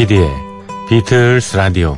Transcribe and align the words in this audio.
조피디의 0.00 0.30
비틀스 0.88 1.56
라디오. 1.56 1.96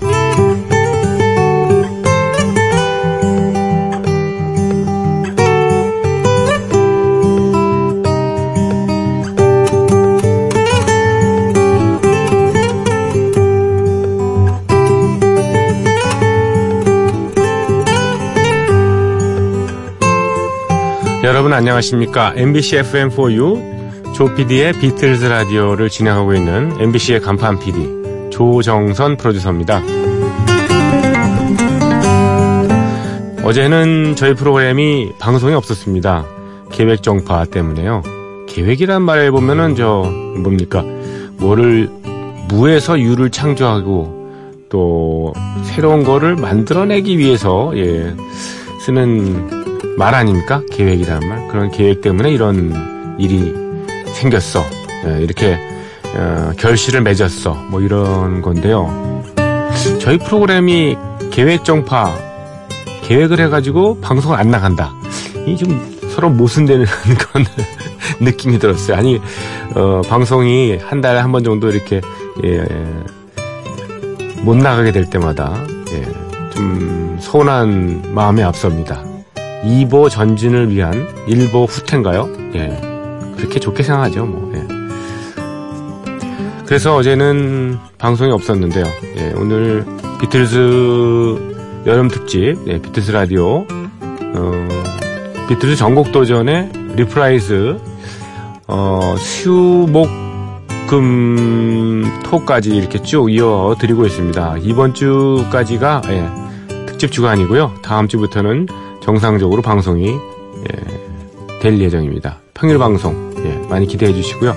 여러분 21.22 21.52
안녕하십니까? 21.52 22.32
MBC 22.34 22.78
FM4U 22.78 23.71
조피디의 24.14 24.74
비틀스 24.74 25.24
라디오를 25.24 25.88
진행하고 25.88 26.34
있는 26.34 26.72
MBC의 26.78 27.20
간판 27.20 27.58
PD 27.58 28.30
조정선 28.30 29.16
프로듀서입니다. 29.16 29.82
어제는 33.42 34.14
저희 34.16 34.34
프로그램이 34.34 35.12
방송이 35.18 35.54
없었습니다. 35.54 36.24
계획 36.70 37.02
정파 37.02 37.44
때문에요. 37.44 38.02
계획이란 38.48 39.02
말에 39.02 39.30
보면은 39.30 39.74
저 39.74 40.02
뭡니까 40.42 40.84
뭐를 41.38 41.88
무에서 42.48 43.00
유를 43.00 43.30
창조하고 43.30 44.22
또 44.68 45.32
새로운 45.64 46.04
거를 46.04 46.36
만들어내기 46.36 47.18
위해서 47.18 47.72
예, 47.76 48.14
쓰는 48.80 49.96
말 49.98 50.14
아닙니까? 50.14 50.62
계획이라는 50.70 51.28
말. 51.28 51.48
그런 51.48 51.70
계획 51.70 52.00
때문에 52.00 52.30
이런 52.30 52.72
일이 53.18 53.61
생겼어. 54.12 54.64
예, 55.06 55.22
이렇게 55.22 55.58
어, 56.14 56.52
결실을 56.58 57.02
맺었어. 57.02 57.54
뭐 57.70 57.80
이런 57.80 58.42
건데요. 58.42 59.22
저희 60.00 60.18
프로그램이 60.18 60.96
계획 61.30 61.64
정파 61.64 62.12
계획을 63.04 63.40
해가지고 63.40 64.00
방송을 64.00 64.38
안 64.38 64.50
나간다. 64.50 64.92
이 65.46 65.56
좀 65.56 65.90
서로 66.14 66.28
모순되는 66.28 66.84
그런 67.18 67.46
느낌이 68.20 68.58
들었어요. 68.58 68.96
아니 68.98 69.20
어, 69.74 70.02
방송이 70.08 70.76
한 70.76 71.00
달에 71.00 71.18
한 71.18 71.32
번 71.32 71.42
정도 71.42 71.70
이렇게 71.70 72.00
예, 72.44 72.64
못 74.42 74.56
나가게 74.56 74.92
될 74.92 75.08
때마다 75.08 75.54
예, 75.92 76.04
좀 76.54 77.16
서운한 77.20 78.12
마음이 78.14 78.42
앞섭니다. 78.42 79.02
2보 79.64 80.10
전진을 80.10 80.70
위한 80.70 81.06
1보 81.26 81.66
후퇴인가요? 81.68 82.28
예. 82.56 82.91
그렇게 83.36 83.60
좋게 83.60 83.82
생각하죠, 83.82 84.24
뭐. 84.24 84.52
예. 84.54 84.82
그래서 86.66 86.96
어제는 86.96 87.78
방송이 87.98 88.32
없었는데요. 88.32 88.84
예, 89.18 89.34
오늘 89.36 89.84
비틀즈 90.20 91.84
여름 91.86 92.08
특집, 92.08 92.56
예, 92.66 92.80
비틀즈 92.80 93.10
라디오, 93.10 93.66
어, 94.34 94.68
비틀즈 95.48 95.76
전곡 95.76 96.12
도전의 96.12 96.70
reprise, 96.96 97.76
어, 98.68 99.14
수, 99.18 99.86
목, 99.90 100.08
금, 100.88 102.04
토까지 102.24 102.70
이렇게 102.70 103.02
쭉 103.02 103.30
이어 103.30 103.74
드리고 103.78 104.06
있습니다. 104.06 104.58
이번 104.62 104.94
주까지가, 104.94 106.02
예, 106.08 106.30
특집 106.86 107.12
주간이고요. 107.12 107.74
다음 107.82 108.08
주부터는 108.08 108.66
정상적으로 109.02 109.62
방송이 109.62 110.08
예, 110.08 111.58
될 111.60 111.78
예정입니다. 111.80 112.41
평일 112.62 112.78
방송 112.78 113.34
예, 113.44 113.66
많이 113.68 113.88
기대해 113.88 114.14
주시고요. 114.14 114.54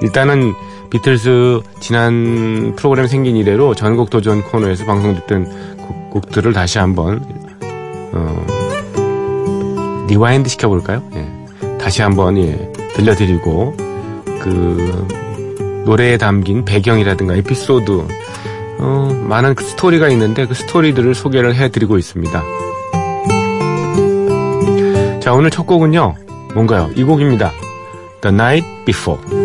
일단은 0.00 0.54
비틀스 0.88 1.60
지난 1.80 2.72
프로그램 2.76 3.06
생긴 3.06 3.36
이래로 3.36 3.74
전곡 3.74 4.08
도전 4.08 4.42
코너에서 4.42 4.86
방송됐던 4.86 5.76
곡, 5.76 6.10
곡들을 6.10 6.54
다시 6.54 6.78
한번 6.78 7.22
어, 8.14 10.06
rewind 10.08 10.48
시켜볼까요? 10.48 11.02
예, 11.14 11.28
다시 11.76 12.00
한번 12.00 12.38
예, 12.38 12.72
들려드리고 12.94 13.74
그 14.40 15.06
노래에 15.84 16.16
담긴 16.16 16.64
배경이라든가 16.64 17.34
에피소드 17.34 18.06
어, 18.78 19.24
많은 19.28 19.54
그 19.54 19.62
스토리가 19.62 20.08
있는데 20.08 20.46
그 20.46 20.54
스토리들을 20.54 21.14
소개를 21.14 21.54
해드리고 21.54 21.98
있습니다. 21.98 22.42
자, 25.20 25.34
오늘 25.34 25.50
첫 25.50 25.66
곡은요. 25.66 26.31
뭔가요? 26.54 26.90
이 26.94 27.02
곡입니다. 27.02 27.52
The 28.20 28.34
Night 28.34 28.68
Before. 28.84 29.41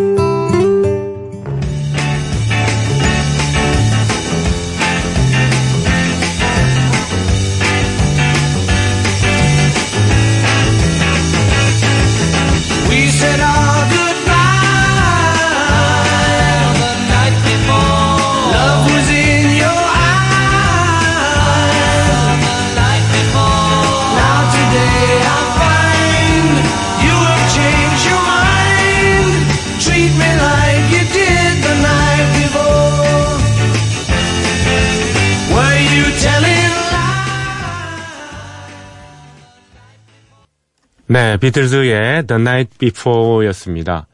네, 41.28 41.36
비틀즈의 41.36 42.26
The 42.26 42.40
Night 42.40 42.78
Before였습니다. 42.78 44.06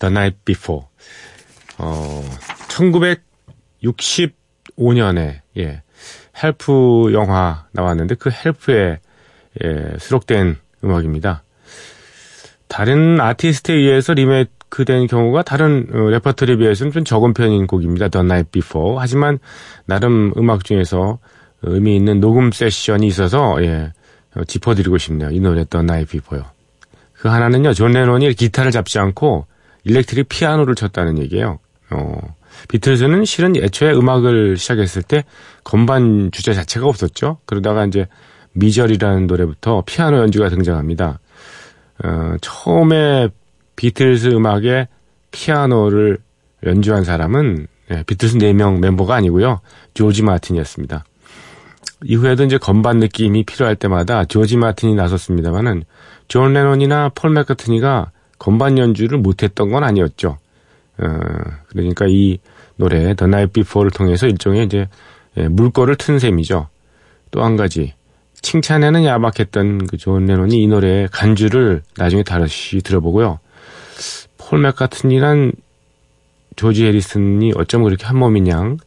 The 0.00 0.12
Night 0.12 0.40
Before. 0.44 0.86
어, 1.78 2.28
1965년에, 2.66 5.42
예, 5.58 5.82
Help 6.42 7.12
영화 7.12 7.66
나왔는데 7.70 8.16
그 8.16 8.28
Help에, 8.32 8.98
예, 9.62 9.92
수록된 10.00 10.56
음악입니다. 10.82 11.44
다른 12.66 13.20
아티스트에 13.20 13.76
의해서 13.76 14.12
리메이크 14.12 14.84
된 14.84 15.06
경우가 15.06 15.42
다른 15.42 15.86
어, 15.94 16.10
레퍼토리에 16.10 16.56
비해서는 16.56 16.90
좀 16.90 17.04
적은 17.04 17.34
편인 17.34 17.68
곡입니다. 17.68 18.08
The 18.08 18.24
Night 18.24 18.50
Before. 18.50 18.96
하지만 18.98 19.38
나름 19.86 20.32
음악 20.36 20.64
중에서 20.64 21.20
의미 21.62 21.94
있는 21.94 22.18
녹음 22.18 22.50
세션이 22.50 23.06
있어서, 23.06 23.62
예, 23.62 23.68
어, 23.68 23.92
짚어드리고 24.46 24.98
싶네요. 24.98 25.30
이 25.30 25.40
노래 25.40 25.64
The 25.68 25.82
Night 25.82 26.04
Before요. 26.04 26.44
그 27.12 27.28
하나는요, 27.28 27.74
존 27.74 27.92
레논이 27.92 28.34
기타를 28.34 28.70
잡지 28.70 28.98
않고 28.98 29.46
electric 29.84 30.28
피아노를 30.28 30.74
쳤다는 30.74 31.18
얘기예요. 31.18 31.58
어, 31.90 32.34
비틀즈는 32.68 33.24
실은 33.24 33.56
애초에 33.56 33.92
음악을 33.92 34.56
시작했을 34.56 35.02
때 35.02 35.24
건반 35.64 36.30
주자 36.32 36.52
자체가 36.52 36.86
없었죠. 36.86 37.38
그러다가 37.46 37.84
이제 37.86 38.06
Misery라는 38.52 39.26
노래부터 39.26 39.82
피아노 39.86 40.18
연주가 40.18 40.48
등장합니다. 40.48 41.20
어, 42.04 42.34
처음에 42.40 43.28
비틀즈 43.76 44.28
음악에 44.28 44.88
피아노를 45.30 46.18
연주한 46.64 47.04
사람은 47.04 47.66
네, 47.88 48.02
비틀즈 48.04 48.38
4명 48.38 48.80
멤버가 48.80 49.14
아니고요. 49.16 49.60
조지 49.94 50.22
마틴이었습니다. 50.22 51.04
이후에도 52.04 52.44
이제 52.44 52.58
건반 52.58 52.98
느낌이 52.98 53.44
필요할 53.44 53.76
때마다 53.76 54.24
조지 54.24 54.56
마틴이 54.56 54.94
나섰습니다만은 54.94 55.84
존 56.28 56.52
레논이나 56.52 57.10
폴 57.14 57.30
맥카트니가 57.30 58.10
건반 58.38 58.78
연주를 58.78 59.18
못했던 59.18 59.70
건 59.70 59.84
아니었죠. 59.84 60.38
어, 60.98 61.06
그러니까 61.68 62.06
이 62.08 62.38
노래 62.76 63.14
The 63.14 63.28
Night 63.28 63.52
Before를 63.52 63.90
통해서 63.90 64.26
일종의 64.26 64.64
이제 64.66 64.88
예, 65.36 65.48
물꼬를 65.48 65.96
튼 65.96 66.18
셈이죠. 66.18 66.68
또 67.30 67.42
한 67.42 67.56
가지 67.56 67.94
칭찬에는 68.42 69.04
야박했던 69.04 69.86
그 69.86 69.96
존 69.96 70.26
레논이 70.26 70.62
이 70.62 70.66
노래의 70.66 71.08
간주를 71.12 71.82
나중에 71.96 72.22
다시 72.22 72.80
들어보고요. 72.82 73.38
폴 74.36 74.60
맥카트니랑 74.60 75.52
조지 76.56 76.84
해리슨이 76.84 77.52
어쩜 77.56 77.84
그렇게 77.84 78.04
한 78.04 78.18
몸인 78.18 78.51
양 78.51 78.78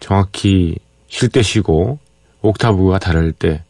정확히 0.00 0.76
쉴 1.08 1.28
때 1.28 1.42
쉬고 1.42 1.98
옥타브가 2.42 2.98
다를 2.98 3.32
때, 3.32 3.62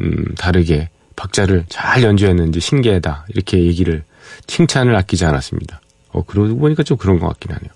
음, 0.00 0.34
다르게 0.36 0.88
박자를 1.16 1.64
잘 1.68 2.02
연주했는지 2.02 2.60
신기하다. 2.60 3.26
이렇게 3.28 3.62
얘기를, 3.64 4.04
칭찬을 4.46 4.94
아끼지 4.96 5.24
않았습니다. 5.24 5.80
어, 6.10 6.22
그러고 6.24 6.56
보니까 6.56 6.82
좀 6.82 6.96
그런 6.96 7.18
것 7.18 7.28
같긴 7.28 7.52
하네요. 7.52 7.70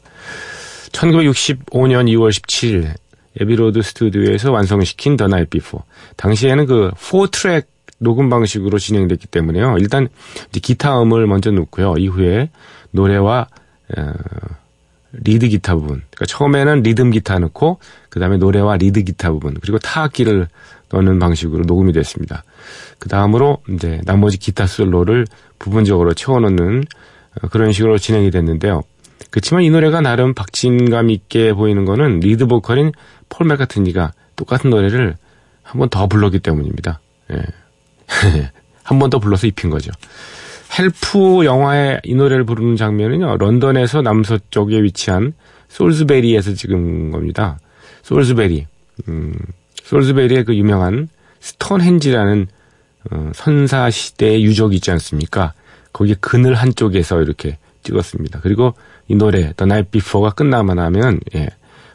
1965년 0.92 2.08
2월 2.08 2.30
17일, 2.30 2.94
에비로드 3.40 3.82
스튜디오에서 3.82 4.50
완성시킨 4.50 5.16
The 5.16 5.28
Night 5.28 5.50
Before. 5.50 5.84
당시에는 6.16 6.66
그 6.66 6.90
4트랙 6.96 7.66
녹음 7.98 8.30
방식으로 8.30 8.78
진행됐기 8.78 9.26
때문에요. 9.26 9.76
일단 9.78 10.08
기타 10.52 11.00
음을 11.02 11.26
먼저 11.26 11.50
넣고요. 11.50 11.94
이후에 11.98 12.50
노래와 12.92 13.48
어, 13.96 14.12
리드 15.12 15.48
기타 15.48 15.74
부분. 15.74 16.02
그러니까 16.10 16.26
처음에는 16.26 16.82
리듬 16.82 17.10
기타 17.10 17.38
넣고 17.38 17.78
그다음에 18.10 18.36
노래와 18.36 18.76
리드 18.76 19.02
기타 19.04 19.30
부분 19.32 19.54
그리고 19.60 19.78
타악기를 19.78 20.48
넣는 20.90 21.18
방식으로 21.18 21.64
녹음이 21.64 21.92
됐습니다. 21.92 22.44
그 22.98 23.08
다음으로 23.08 23.58
이제 23.70 24.00
나머지 24.04 24.38
기타 24.38 24.66
솔로를 24.66 25.26
부분적으로 25.58 26.14
채워넣는 26.14 26.84
어, 27.42 27.48
그런 27.48 27.72
식으로 27.72 27.98
진행이 27.98 28.30
됐는데요. 28.30 28.82
그렇지만 29.30 29.62
이 29.62 29.70
노래가 29.70 30.00
나름 30.00 30.32
박진감 30.34 31.10
있게 31.10 31.52
보이는 31.52 31.84
거는 31.84 32.20
리드 32.20 32.46
보컬인 32.46 32.92
폴 33.28 33.46
맥카트니가 33.46 34.12
똑같은 34.36 34.70
노래를 34.70 35.16
한 35.62 35.78
번 35.78 35.88
더 35.90 36.06
불렀기 36.06 36.38
때문입니다. 36.38 37.00
예. 37.32 37.42
한 38.84 38.98
번 38.98 39.10
더 39.10 39.18
불러서 39.18 39.46
입힌 39.46 39.68
거죠. 39.68 39.90
Help 40.76 41.44
영화의 41.44 42.00
이 42.04 42.14
노래를 42.14 42.44
부르는 42.44 42.76
장면은요, 42.76 43.36
런던에서 43.38 44.02
남서쪽에 44.02 44.82
위치한 44.82 45.32
솔즈베리에서 45.68 46.54
찍은 46.54 47.10
겁니다. 47.10 47.58
솔즈베리. 48.02 48.66
음, 49.08 49.34
솔즈베리의 49.82 50.44
그 50.44 50.54
유명한 50.56 51.08
스톤헨지라는 51.40 52.46
어, 53.10 53.30
선사 53.34 53.90
시대의 53.90 54.44
유적이 54.44 54.76
있지 54.76 54.90
않습니까? 54.90 55.54
거기 55.92 56.14
그늘 56.14 56.54
한쪽에서 56.54 57.22
이렇게 57.22 57.58
찍었습니다. 57.82 58.40
그리고 58.42 58.74
이 59.08 59.14
노래 59.14 59.52
The 59.54 59.62
Night 59.62 59.90
Before가 59.90 60.34
끝나만 60.34 60.76
나면 60.76 61.20
예, 61.34 61.48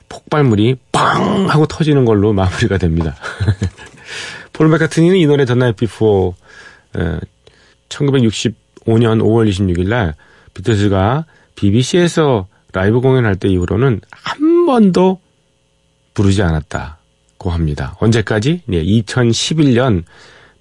폭발물이 0.10 0.78
빵 0.92 1.50
하고 1.50 1.66
터지는 1.68 2.06
걸로 2.06 2.34
마무리가 2.34 2.78
됩니다. 2.78 3.16
폴 4.54 4.70
맥카트니는 4.70 5.18
이 5.18 5.26
노래 5.26 5.46
The 5.46 5.58
Night 5.58 5.78
Before 5.80 6.34
예, 6.98 7.20
1965년 8.86 9.22
5월 9.22 9.50
26일 9.50 9.88
날 9.88 10.16
비틀즈가 10.54 11.26
BBC에서 11.56 12.48
라이브 12.74 13.02
공연할 13.02 13.36
때 13.36 13.48
이후로는 13.50 14.02
한 14.12 14.66
번도 14.66 15.20
부르지 16.14 16.42
않았다고 16.42 17.50
합니다. 17.52 17.96
언제까지? 18.00 18.62
네, 18.66 18.84
2011년 18.84 20.04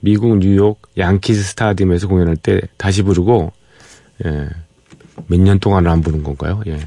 미국 0.00 0.38
뉴욕 0.38 0.80
양키즈 0.98 1.42
스타디움에서 1.42 2.08
공연할 2.08 2.36
때 2.36 2.60
다시 2.76 3.02
부르고 3.02 3.52
예, 4.24 4.48
몇 5.26 5.40
년 5.40 5.58
동안을 5.58 5.90
안 5.90 6.00
부른 6.02 6.22
건가요? 6.22 6.62
예. 6.66 6.78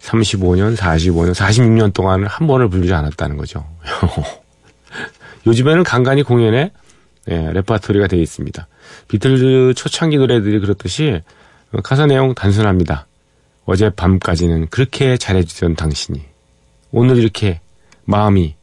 35년, 0.00 0.76
45년, 0.76 1.34
46년 1.34 1.92
동안 1.92 2.24
한 2.26 2.46
번을 2.46 2.68
부르지 2.70 2.92
않았다는 2.92 3.36
거죠. 3.36 3.66
요즘에는 5.46 5.82
간간히 5.84 6.22
공연에 6.22 6.72
예, 7.28 7.52
레파토리가 7.52 8.06
되어 8.06 8.20
있습니다. 8.20 8.66
비틀즈 9.08 9.74
초창기 9.76 10.16
노래들이 10.16 10.60
그렇듯이 10.60 11.20
가사 11.82 12.06
내용 12.06 12.34
단순합니다. 12.34 13.06
어제 13.66 13.90
밤까지는 13.90 14.68
그렇게 14.68 15.16
잘해주던 15.16 15.76
당신이 15.76 16.22
오늘 16.92 17.18
이렇게 17.18 17.60
마음이 18.04 18.54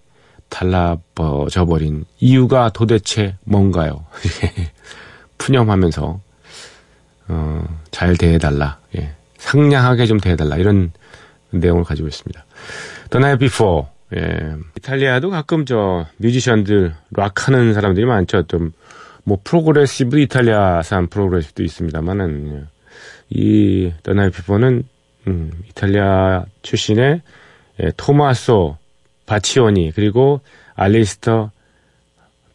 달라져 0.50 1.66
버린 1.68 2.06
이유가 2.20 2.70
도대체 2.70 3.36
뭔가요? 3.44 4.06
푸념하면서 5.38 6.20
어, 7.30 7.80
잘 7.92 8.18
대해달라, 8.18 8.80
예. 8.96 9.14
상냥하게 9.38 10.06
좀 10.06 10.20
대해달라 10.20 10.58
이런 10.58 10.92
내용을 11.52 11.84
가지고 11.84 12.08
있습니다. 12.08 12.46
The 13.12 13.22
Night 13.24 13.40
Before, 13.40 13.88
예. 14.16 14.56
이탈리아도 14.78 15.30
가끔 15.30 15.66
저 15.66 16.06
뮤지션들 16.18 16.96
락 17.12 17.48
하는 17.48 17.74
사람들이 17.74 18.06
많죠. 18.06 18.44
좀 18.44 18.72
뭐 19.28 19.38
프로그레시브 19.44 20.20
이탈리아산 20.20 21.08
프로그레시브도 21.08 21.62
있습니다만은 21.62 22.56
예. 22.56 22.64
이 23.30 23.92
Before는 24.06 24.84
음, 25.28 25.52
이탈리아 25.70 26.46
출신의 26.62 27.22
예, 27.84 27.92
토마소 27.98 28.78
바치오니 29.26 29.92
그리고 29.94 30.40
알리스터 30.76 31.52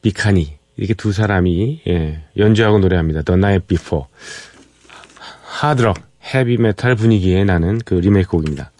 비카니 0.01 0.57
이렇게 0.79 0.95
두 0.95 1.13
사람이 1.13 1.83
예, 1.89 2.25
연주하고 2.39 2.79
노래합니다. 2.79 3.21
The 3.21 3.37
Night 3.37 3.67
Before 3.67 4.07
하드록 5.43 5.99
헤비 6.35 6.57
메탈 6.57 6.95
분위기에 6.95 7.45
나는 7.45 7.81
그 7.85 7.97
리메이크 7.97 8.31
곡입니다. 8.31 8.72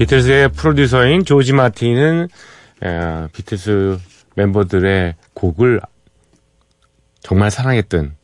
비틀스의 0.00 0.48
프로듀서인 0.52 1.26
조지 1.26 1.52
마틴은 1.52 2.28
에, 2.82 3.28
비틀스 3.34 3.98
멤버들의 4.34 5.14
곡을 5.34 5.78
정말 7.20 7.50
사랑했던 7.50 8.16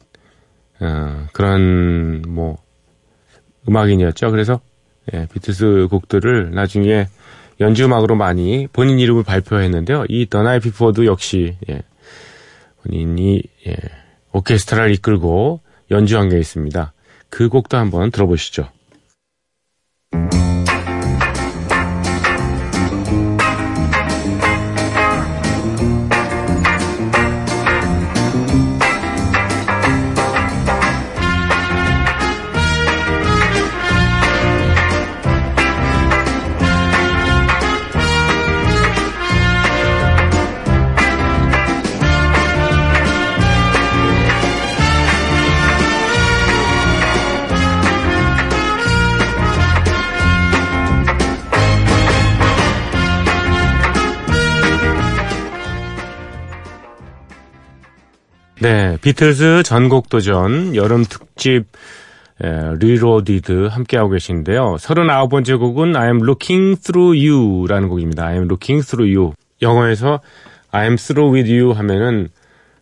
어, 0.80 1.26
그런 1.34 2.22
뭐 2.26 2.56
음악인이었죠. 3.68 4.30
그래서 4.30 4.60
예, 5.12 5.26
비틀스 5.30 5.88
곡들을 5.90 6.52
나중에 6.52 7.08
연주 7.60 7.84
음악으로 7.84 8.16
많이 8.16 8.68
본인 8.72 8.98
이름을 8.98 9.22
발표했는데요. 9.22 10.06
이 10.08 10.26
The 10.30 10.42
Night 10.42 10.60
Before도 10.60 11.04
역시 11.04 11.58
예, 11.68 11.82
본인이 12.82 13.42
예, 13.66 13.76
오케스트라를 14.32 14.92
이끌고 14.94 15.60
연주한 15.90 16.30
게 16.30 16.38
있습니다. 16.38 16.94
그 17.28 17.50
곡도 17.50 17.76
한번 17.76 18.10
들어보시죠. 18.10 18.70
네, 58.66 58.98
비틀즈 59.00 59.62
전곡 59.62 60.08
도전 60.08 60.74
여름 60.74 61.04
특집 61.04 61.66
Reloaded 62.40 63.66
함께하고 63.66 64.10
계신데요. 64.10 64.74
39번째 64.80 65.56
곡은 65.60 65.92
I'm 65.92 66.20
Looking 66.24 66.80
Through 66.82 67.16
You라는 67.30 67.88
곡입니다. 67.88 68.24
I'm 68.24 68.46
Looking 68.46 68.84
Through 68.84 69.16
You. 69.16 69.34
영어에서 69.62 70.18
I'm 70.72 70.98
through 70.98 71.32
with 71.32 71.48
you 71.48 71.74
하면은 71.74 72.28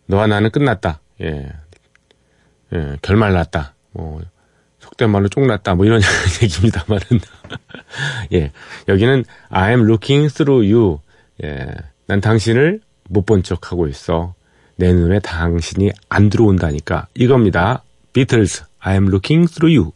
너와 0.07 0.25
나는 0.25 0.49
끝났다. 0.49 1.01
예. 1.21 1.51
예, 2.73 2.97
결말 3.03 3.33
났다. 3.33 3.75
뭐 3.91 4.21
속된 4.79 5.11
말로 5.11 5.27
쫑났다. 5.29 5.75
뭐 5.75 5.85
이런 5.85 6.01
얘기입니다만은. 6.41 7.05
예. 8.33 8.51
여기는 8.87 9.23
I'm 9.51 9.83
looking 9.85 10.33
through 10.33 10.67
you. 10.73 10.99
예. 11.43 11.67
난 12.07 12.21
당신을 12.21 12.81
못 13.07 13.27
본 13.27 13.43
척 13.43 13.71
하고 13.71 13.87
있어. 13.87 14.33
내 14.77 14.93
눈에 14.93 15.19
당신이 15.19 15.91
안 16.09 16.29
들어온다니까 16.29 17.07
이겁니다. 17.13 17.83
비틀즈, 18.13 18.63
I'm 18.83 19.07
looking 19.07 19.51
through 19.51 19.77
you. 19.77 19.94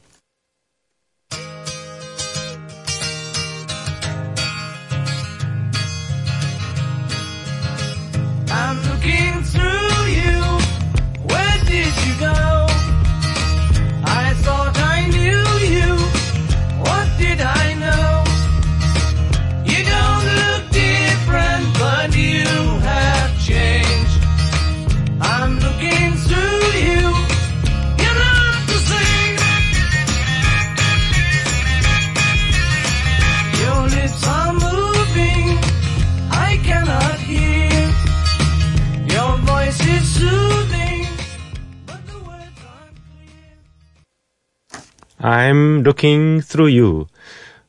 I'm 45.80 45.86
looking 45.86 46.46
through 46.46 46.78
you. 46.78 47.06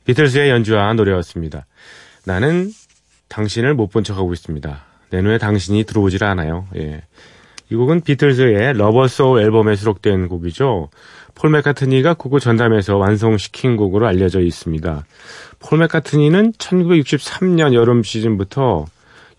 비틀스의 0.04 0.50
연주와 0.50 0.92
노래였습니다. 0.94 1.66
나는 2.26 2.70
당신을 3.28 3.74
못 3.74 3.90
본 3.90 4.02
척하고 4.04 4.32
있습니다. 4.32 4.84
내 5.10 5.22
눈에 5.22 5.38
당신이 5.38 5.84
들어오질 5.84 6.24
않아요. 6.24 6.66
예. 6.76 7.02
이 7.70 7.74
곡은 7.76 8.00
비틀즈의 8.00 8.74
Rubber 8.74 9.06
Soul 9.06 9.42
앨범에 9.42 9.76
수록된 9.76 10.28
곡이죠. 10.28 10.88
폴 11.36 11.50
맥카트니가 11.50 12.14
곡을 12.14 12.40
전담해서 12.40 12.96
완성시킨 12.96 13.76
곡으로 13.76 14.08
알려져 14.08 14.40
있습니다. 14.40 15.04
폴 15.60 15.78
맥카트니는 15.78 16.52
1963년 16.54 17.74
여름 17.74 18.02
시즌부터 18.02 18.86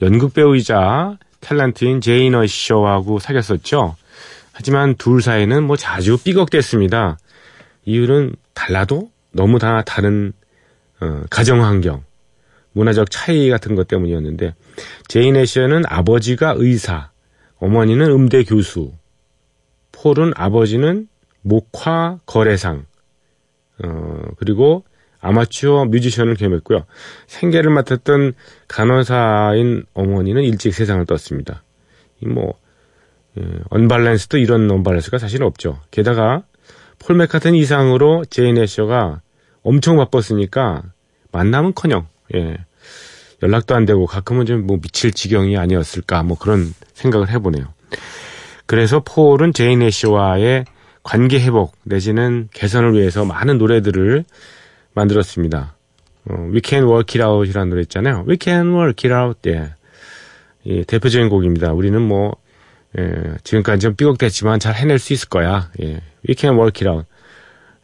연극 0.02 0.34
배우이자 0.34 1.18
탤런트인 1.42 2.02
제인 2.02 2.36
어셔하고 2.36 3.20
사귀었었죠. 3.20 3.96
하지만 4.54 4.96
둘 4.96 5.22
사이는 5.22 5.64
뭐 5.64 5.76
자주 5.76 6.18
삐걱댔습니다. 6.18 7.18
이유는 7.86 8.36
달라도 8.54 9.12
너무 9.32 9.60
다 9.60 9.82
다른 9.84 10.34
어, 11.00 11.24
가정 11.30 11.64
환경, 11.64 12.04
문화적 12.74 13.10
차이 13.10 13.50
같은 13.50 13.76
것 13.76 13.88
때문이었는데 13.88 14.56
제인 15.08 15.36
애셔는 15.36 15.84
아버지가 15.88 16.56
의사, 16.58 17.12
어머니는 17.58 18.10
음대 18.12 18.44
교수, 18.44 18.94
폴은 19.92 20.34
아버지는 20.36 21.08
목화 21.42 22.20
거래상, 22.26 22.86
어, 23.84 24.22
그리고 24.38 24.84
아마추어 25.22 25.86
뮤지션을 25.86 26.36
겸했고요. 26.36 26.86
생계를 27.28 27.72
맡았던 27.72 28.34
간호사인 28.68 29.86
어머니는 29.94 30.44
일찍 30.44 30.74
세상을 30.74 31.06
떴습니다. 31.06 31.64
뭐 32.26 32.56
예, 33.40 33.44
언발란스도 33.70 34.38
이런 34.38 34.70
언발란스가 34.70 35.18
사실 35.18 35.44
없죠. 35.44 35.80
게다가 35.92 36.44
폴 37.04 37.16
맥카트니 37.18 37.56
이상으로 37.56 38.26
제인 38.30 38.58
애셔가 38.58 39.22
엄청 39.64 39.98
바빴으니까 39.98 40.84
만남은커녕 41.32 42.08
예, 42.36 42.58
연락도 43.44 43.76
안 43.76 43.86
되고 43.86 44.06
가끔은 44.06 44.46
좀 44.46 44.66
뭐 44.68 44.78
미칠 44.80 45.12
지경이 45.12 45.58
아니었을까 45.58 46.24
뭐 46.24 46.38
그런 46.38 46.74
생각을 46.94 47.30
해보네요. 47.30 47.66
그래서 48.66 49.02
폴은 49.04 49.54
제인 49.54 49.82
애셔와의 49.82 50.66
관계 51.04 51.40
회복 51.40 51.76
내지는 51.84 52.48
개선을 52.54 52.94
위해서 52.94 53.26
많은 53.26 53.58
노래들을 53.58 54.24
만들었습니다. 54.94 55.76
어, 56.30 56.34
We 56.54 56.62
Can 56.64 56.86
Work 56.86 57.20
It 57.20 57.24
Out이라는 57.24 57.70
노래 57.70 57.82
있잖아요. 57.82 58.24
We 58.28 58.38
Can 58.40 58.74
Work 58.74 59.12
It 59.12 59.14
Out. 59.14 59.50
예. 59.50 59.74
예, 60.68 60.84
대표적인 60.84 61.30
곡입니다. 61.30 61.74
우리는 61.74 62.00
뭐 62.00 62.36
예, 62.98 63.12
지금까지 63.44 63.80
좀 63.82 63.96
삐걱댔지만 63.96 64.60
잘 64.60 64.76
해낼 64.76 65.00
수 65.00 65.14
있을 65.14 65.28
거야. 65.30 65.72
예, 65.82 66.02
We 66.28 66.36
Can 66.38 66.56
Work 66.58 66.88
It 66.88 66.90
Out. 66.90 67.08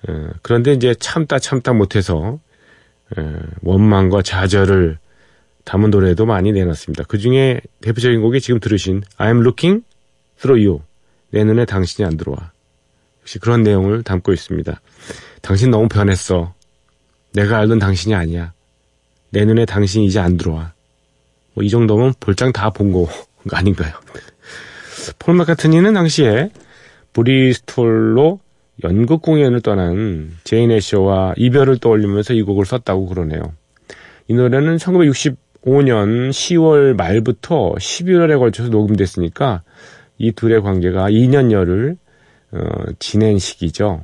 예, 0.09 0.29
그런데 0.41 0.73
이제 0.73 0.93
참다 0.99 1.39
참다 1.39 1.73
못해서 1.73 2.39
예, 3.17 3.23
원망과 3.61 4.21
좌절을 4.21 4.97
담은 5.63 5.89
노래도 5.89 6.25
많이 6.25 6.51
내놨습니다. 6.51 7.05
그 7.07 7.17
중에 7.17 7.59
대표적인 7.81 8.21
곡이 8.21 8.39
지금 8.41 8.59
들으신 8.59 9.03
I'm 9.17 9.41
Looking 9.41 9.83
Through 10.39 10.65
You. 10.67 10.81
내 11.31 11.43
눈에 11.43 11.65
당신이 11.65 12.05
안 12.05 12.15
들어와. 12.15 12.51
역시 13.21 13.39
그런 13.39 13.63
내용을 13.63 14.03
담고 14.03 14.31
있습니다. 14.33 14.79
당신 15.41 15.71
너무 15.71 15.89
변했어. 15.89 16.53
내가 17.33 17.57
알던 17.57 17.79
당신이 17.79 18.15
아니야. 18.15 18.53
내 19.31 19.43
눈에 19.43 19.65
당신이 19.65 20.05
이제 20.05 20.19
안 20.19 20.37
들어와. 20.37 20.71
뭐 21.53 21.63
이 21.65 21.69
정도면 21.69 22.13
볼장 22.19 22.53
다 22.53 22.69
본 22.69 22.93
거 22.93 23.09
아닌가요? 23.51 23.93
폴 25.19 25.35
마카트니는 25.35 25.93
당시에 25.93 26.49
브리스톨로 27.17 28.39
연극 28.83 29.23
공연을 29.23 29.61
떠난 29.61 30.31
제인 30.43 30.69
애셔와 30.69 31.33
이별을 31.35 31.79
떠올리면서 31.79 32.33
이 32.35 32.43
곡을 32.43 32.65
썼다고 32.65 33.07
그러네요. 33.07 33.41
이 34.27 34.35
노래는 34.35 34.77
1965년 34.77 36.29
10월 36.29 36.95
말부터 36.95 37.73
11월에 37.73 38.37
걸쳐서 38.37 38.69
녹음됐으니까 38.69 39.63
이 40.19 40.31
둘의 40.31 40.61
관계가 40.61 41.09
2년여를 41.09 41.97
어, 42.51 42.59
지낸 42.99 43.39
시기죠. 43.39 44.03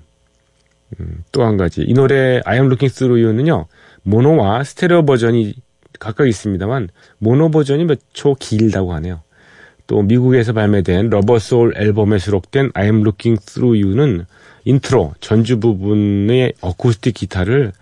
음, 1.00 1.24
또 1.32 1.43
한 1.43 1.58
가지 1.58 1.82
이 1.82 1.93
노래 1.93 2.41
I 2.46 2.55
am 2.55 2.65
looking 2.65 2.93
through 2.93 3.24
you는요 3.24 3.67
모노와 4.03 4.63
스테레오 4.63 5.05
버전이 5.05 5.53
각각 6.00 6.27
있습니다만 6.27 6.89
모노 7.20 7.51
버전이 7.51 7.86
몇 7.86 8.00
초 8.13 8.34
길다고 8.36 8.93
하네요. 8.93 9.22
또 9.87 10.01
미국에서 10.01 10.53
발매된 10.53 11.09
Rubber 11.09 11.39
Soul 11.39 11.73
앨범에 11.77 12.17
수록된 12.17 12.71
I 12.73 12.85
am 12.85 13.01
looking 13.01 13.43
through 13.45 13.83
you는 13.83 14.25
인트로 14.65 15.13
전주 15.19 15.59
부분의 15.59 16.53
어쿠스틱 16.61 17.13
기타를 17.13 17.73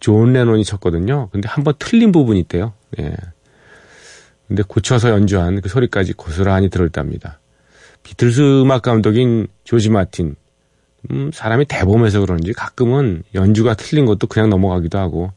존 0.00 0.32
레논이 0.32 0.64
쳤거든요. 0.64 1.28
근데 1.32 1.48
한번 1.48 1.74
틀린 1.78 2.12
부분이 2.12 2.40
있대요. 2.40 2.74
예. 3.00 3.14
근데 4.46 4.62
고쳐서 4.62 5.10
연주한 5.10 5.60
그 5.60 5.68
소리까지 5.68 6.12
고스란히 6.12 6.68
들어있답니다. 6.68 7.40
비틀스 8.02 8.62
음악 8.62 8.82
감독인 8.82 9.48
조지 9.64 9.90
마틴 9.90 10.36
음, 11.10 11.30
사람이 11.32 11.66
대범해서 11.66 12.20
그런지 12.20 12.52
가끔은 12.52 13.22
연주가 13.34 13.74
틀린 13.74 14.06
것도 14.06 14.26
그냥 14.26 14.50
넘어가기도 14.50 14.98
하고, 14.98 15.32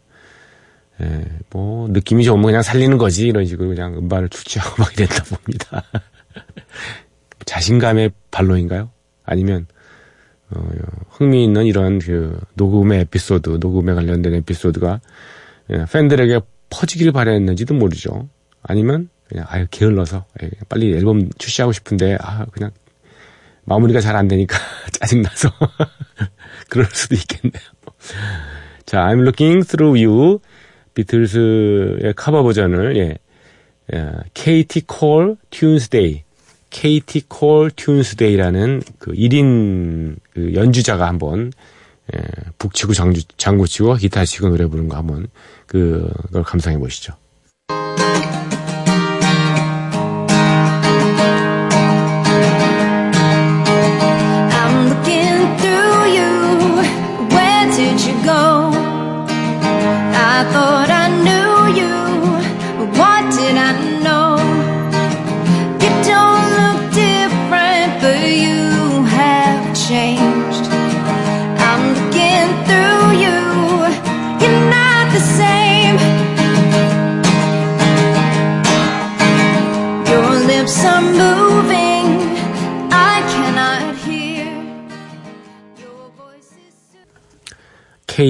예, 1.01 1.25
뭐, 1.51 1.87
느낌이 1.89 2.23
좋으면 2.23 2.45
그냥 2.45 2.61
살리는 2.61 2.97
거지, 2.97 3.27
이런 3.27 3.45
식으로 3.45 3.69
그냥 3.69 3.95
음반을 3.97 4.29
출시하고 4.29 4.75
막 4.83 4.93
이랬나 4.93 5.23
봅니다. 5.23 5.83
자신감의 7.45 8.11
발로인가요? 8.31 8.91
아니면, 9.23 9.67
어, 10.51 10.67
흥미있는 11.11 11.65
이런 11.65 11.99
그, 11.99 12.39
녹음의 12.55 13.01
에피소드, 13.01 13.57
녹음에 13.59 13.93
관련된 13.93 14.33
에피소드가, 14.35 14.99
예, 15.71 15.85
팬들에게 15.91 16.41
퍼지기를 16.69 17.11
바랬는지도 17.13 17.73
모르죠. 17.73 18.27
아니면, 18.61 19.09
그냥, 19.27 19.45
아유, 19.47 19.67
게을러서, 19.71 20.25
예, 20.43 20.49
빨리 20.67 20.93
앨범 20.93 21.29
출시하고 21.37 21.71
싶은데, 21.71 22.17
아, 22.21 22.45
그냥 22.51 22.71
마무리가 23.63 24.01
잘 24.01 24.15
안 24.15 24.27
되니까 24.27 24.57
짜증나서 24.99 25.49
그럴 26.69 26.87
수도 26.91 27.15
있겠네요. 27.15 27.61
자, 28.85 29.01
I'm 29.05 29.21
looking 29.21 29.65
through 29.65 30.03
you 30.03 30.39
비틀스의 30.99 32.13
커버 32.15 32.43
버전을 32.43 32.97
예, 32.97 33.17
예, 33.93 34.11
KT 34.33 34.83
Cole 34.87 35.35
Tunesday 35.49 36.23
KT 36.69 37.23
Cole 37.31 37.71
Tunesday라는 37.71 38.83
그 38.99 39.13
1인 39.13 40.17
그 40.33 40.53
연주자가 40.53 41.07
한번 41.07 41.51
예, 42.13 42.21
북치고 42.57 42.93
장구, 42.93 43.21
장구치고 43.37 43.95
기타 43.95 44.25
치고 44.25 44.49
노래 44.49 44.65
부르는 44.65 44.89
거 44.89 44.97
한번 44.97 45.27
그걸 45.67 46.43
감상해 46.43 46.77
보시죠. 46.77 47.13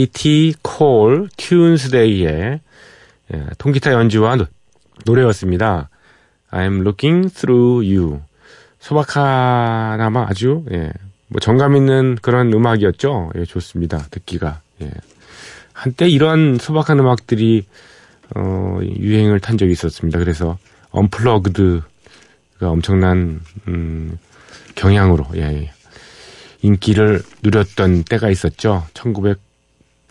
KT 0.08 0.54
콜 0.62 1.28
튜운스데이의 1.36 2.62
예, 3.34 3.46
통기타 3.58 3.92
연주와 3.92 4.38
노, 4.38 4.46
노래였습니다. 5.06 5.90
I'm 6.52 6.82
looking 6.82 7.34
through 7.34 7.86
you. 7.98 8.22
소박하나마 8.80 10.26
아주 10.30 10.64
예, 10.72 10.92
뭐 11.28 11.40
정감 11.42 11.76
있는 11.76 12.18
그런 12.22 12.54
음악이었죠. 12.54 13.32
예, 13.36 13.46
좋습니다. 13.46 14.06
듣기가. 14.10 14.62
예. 14.82 14.92
한때 15.74 16.08
이런 16.08 16.58
소박한 16.58 17.00
음악들이 17.00 17.66
어, 18.36 18.80
유행을 18.82 19.40
탄 19.42 19.58
적이 19.58 19.74
있었습니다. 19.74 20.20
그래서 20.20 20.58
언플러그드가 20.92 21.82
엄청난 22.62 23.42
음, 23.68 24.18
경향으로 24.76 25.26
예, 25.36 25.72
인기를 26.62 27.22
누렸던 27.44 28.04
때가 28.04 28.30
있었죠. 28.30 28.86
1900 28.94 29.49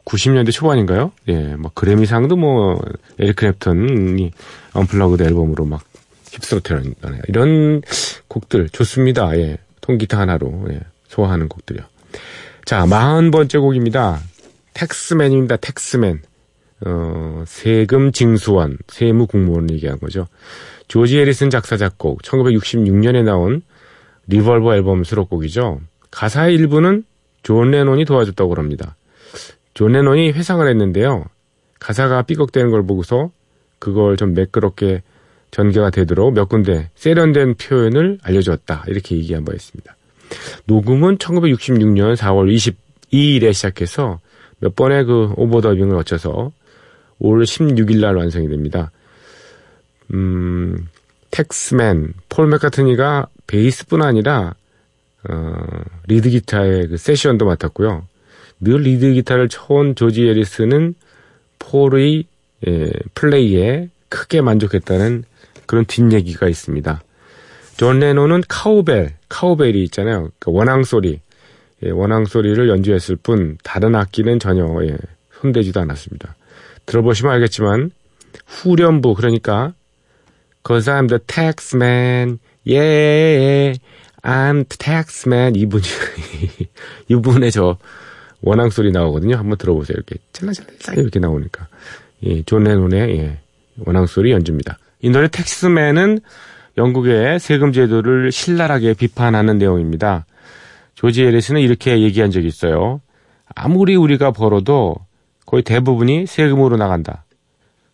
90년대 0.09 0.53
초반인가요? 0.53 1.12
예, 1.29 1.55
막 1.57 1.75
그래미상도 1.75 2.37
뭐 2.37 2.81
에릭 3.19 3.37
클랩튼이 3.37 4.30
Unplugged 4.73 5.23
앨범으로 5.23 5.67
막 5.67 5.85
휩쓸더라는 6.30 6.95
이런 7.29 7.83
곡들 8.27 8.71
좋습니다. 8.71 9.37
예, 9.38 9.59
통기타 9.83 10.19
하나로 10.19 10.67
예, 10.71 10.81
소화하는 11.09 11.49
곡들이요. 11.49 11.85
자, 12.65 12.85
40번째 12.87 13.61
곡입니다. 13.61 14.21
Taxman입니다. 14.75 15.57
Taxman. 15.57 16.23
어, 16.87 17.43
세금 17.47 18.12
징수원, 18.12 18.79
세무 18.87 19.27
공무원을 19.27 19.73
얘기한 19.73 19.99
거죠. 19.99 20.27
조지 20.87 21.19
해리슨 21.19 21.50
작사 21.50 21.77
작곡, 21.77 22.23
1966년에 22.23 23.25
나온 23.25 23.62
Revolver 24.28 24.75
앨범 24.77 25.03
수록곡이죠. 25.03 25.81
가사의 26.11 26.55
일부는 26.55 27.05
존 27.43 27.71
레논이 27.73 28.05
도와줬다고 28.05 28.55
합니다. 28.55 28.97
존 29.78 29.92
레논이 29.92 30.32
회상을 30.32 30.68
했는데요. 30.68 31.26
가사가 31.78 32.23
삐걱대는 32.23 32.73
걸 32.73 32.85
보고서 32.85 33.30
그걸 33.78 34.16
좀 34.16 34.35
매끄럽게 34.35 35.02
전개가 35.52 35.90
되도록 35.90 36.35
몇 36.35 36.49
군데 36.49 36.90
세련된 36.97 37.54
표현을 37.54 38.18
알려줬다. 38.25 38.87
이렇게 38.88 39.14
얘기한 39.14 39.44
바 39.44 39.52
있습니다. 39.52 39.97
녹음은 40.64 41.18
1966년 41.18 42.16
4월 42.16 42.52
22일에 43.12 43.52
시작해서 43.52 44.18
몇 44.58 44.75
번의 44.75 45.04
그 45.04 45.32
overdubbing을 45.37 45.95
거쳐서 45.94 46.50
5월 47.21 47.45
16일 47.44 48.00
날 48.00 48.16
완성이 48.16 48.49
됩니다. 48.49 48.90
음, 50.12 50.88
Taxman, 51.30 52.14
폴 52.28 52.49
맥카트니가 52.49 53.28
베이스뿐 53.47 54.02
아니라 54.02 54.56
어, 55.30 55.54
리드 56.08 56.30
기타의 56.30 56.88
그 56.88 56.97
세션도 56.97 57.44
맡았고요. 57.44 58.08
늘 58.61 58.83
리드 58.83 59.12
기타를 59.12 59.49
쳐온 59.49 59.95
조지 59.95 60.27
해리슨은 60.26 60.95
폴의 61.59 62.25
예, 62.67 62.91
플레이에 63.15 63.88
크게 64.09 64.41
만족했다는 64.41 65.25
그런 65.67 65.85
뒷얘기가 65.85 66.49
있습니다. 66.49 67.03
존 67.77 68.00
레논은 68.00 68.43
cowbell, 68.49 69.14
cowbell이 69.28 69.83
있잖아요. 69.85 70.31
그러니까 70.38 70.50
워낭 70.50 70.83
소리, 70.83 71.21
예, 71.85 71.91
워낭 71.90 72.25
소리를 72.25 72.69
연주했을 72.69 73.17
뿐 73.17 73.59
다른 73.62 73.95
악기는 73.95 74.41
전혀 74.41 74.67
예, 74.87 74.97
손대지도 75.41 75.81
않았습니다. 75.81 76.35
들어보시면 76.87 77.33
알겠지만 77.35 77.91
후렴부 78.47 79.15
그러니까 79.15 79.75
Cause 80.67 80.91
I'm 80.91 81.09
the 81.09 81.21
tax 81.21 81.75
man, 81.75 82.41
yeah, 82.67 83.79
I'm 84.23 84.68
the 84.68 84.77
tax 84.77 85.29
man 85.29 85.55
이분이 85.55 85.85
이분의 87.09 87.53
저 87.53 87.79
원앙 88.40 88.70
소리 88.70 88.92
나오거든요. 88.92 89.37
한번 89.37 89.59
들어보세요. 89.59 89.96
이렇게 89.96 90.16
찰랑찰랑 90.33 90.98
이렇게 90.98 91.18
나오니까 91.18 91.66
예, 92.24 92.42
존 92.42 92.64
레논의 92.64 93.18
예, 93.18 93.38
원앙 93.85 94.07
소리 94.07 94.33
연주입니다. 94.33 94.79
이 95.01 95.11
노래 95.11 95.29
Taxman은 95.29 96.20
영국의 96.77 97.40
세금 97.40 97.72
제도를 97.72 98.31
신랄하게 98.33 98.94
비판하는 98.94 99.59
내용입니다. 99.59 100.27
조지 100.94 101.22
에리스는 101.22 101.61
이렇게 101.61 102.01
얘기한 102.01 102.31
적이 102.31 102.46
있어요. 102.46 103.01
아무리 103.55 103.96
우리가 103.96 104.31
벌어도 104.31 104.96
거의 105.46 105.62
대부분이 105.62 106.27
세금으로 106.27 106.77
나간다. 106.77 107.24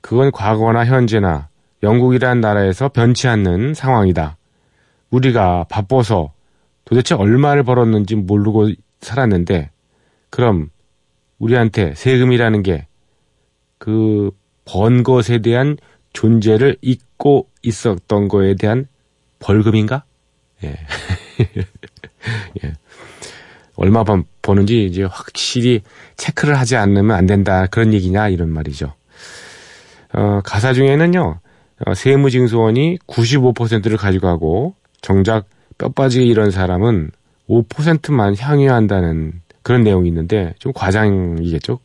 그건 0.00 0.30
과거나 0.33 0.85
현재나 0.85 1.48
영국이란 1.83 2.40
나라에서 2.40 2.88
변치 2.88 3.28
않는 3.28 3.74
상황이다. 3.74 4.37
우리가 5.11 5.64
바빠서 5.68 6.33
도대체 6.85 7.14
얼마를 7.14 7.62
벌었는지 7.62 8.16
모르고 8.16 8.70
살았는데, 9.00 9.70
그럼 10.35 10.70
우리한테 11.38 11.94
세금이라는 11.94 12.62
게 12.62 12.87
그 13.79 14.31
번 14.64 15.03
것에 15.03 15.38
대한 15.38 15.77
존재를 16.12 16.77
잊고 16.81 17.49
있었던 17.62 18.29
거에 18.29 18.55
대한 18.55 18.87
벌금인가? 19.40 20.05
예. 20.64 20.75
예. 22.64 22.73
얼마 23.77 24.05
버는지 24.40 24.87
이제 24.87 25.03
확실히 25.03 25.83
체크를 26.16 26.59
하지 26.59 26.77
않으면 26.77 27.16
안 27.16 27.27
된다. 27.27 27.66
그런 27.66 27.92
얘기냐, 27.92 28.29
이런 28.29 28.49
말이죠. 28.51 28.94
어, 30.12 30.40
가사 30.44 30.73
중에는요, 30.73 31.40
어, 31.85 31.94
세무징수원이 31.94 32.99
95%를 33.07 33.97
가져가고, 33.97 34.77
정작 35.03 35.47
뼈 35.77 35.88
빠지게 35.88 36.25
이런 36.25 36.53
사람은 36.53 37.11
5%만 37.49 38.37
향유한다는 38.38 39.42
그런 39.64 39.83
내용이 39.83 40.07
있는데, 40.07 40.55
좀 40.61 40.72
과장이겠죠? 40.72 41.81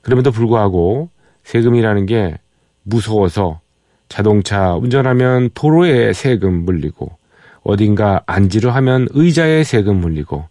그럼에도 0.00 0.30
불구하고, 0.30 1.10
세금이라는 1.44 2.06
게 2.06 2.38
무서워서 2.82 3.60
자동차 4.08 4.74
운전하면 4.74 5.50
도로에 5.54 6.12
세금 6.12 6.64
물리고 6.64 7.16
어딘가 7.62 8.22
앉으려 8.26 8.70
하면 8.70 9.06
의자에 9.10 9.64
세금 9.64 9.96
물리고 9.96 10.46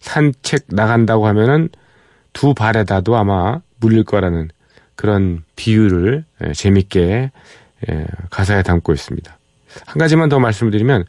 산책 0.00 0.66
나간다고 0.68 1.26
하면은 1.26 1.68
두 2.32 2.54
발에다도 2.54 3.16
아마 3.16 3.60
물릴 3.80 4.04
거라는 4.04 4.48
그런 4.94 5.42
비유를 5.56 6.24
예, 6.44 6.52
재밌게 6.52 7.30
예, 7.90 8.06
가사에 8.30 8.62
담고 8.62 8.92
있습니다. 8.92 9.38
한 9.86 9.98
가지만 9.98 10.28
더 10.28 10.38
말씀드리면 10.38 11.04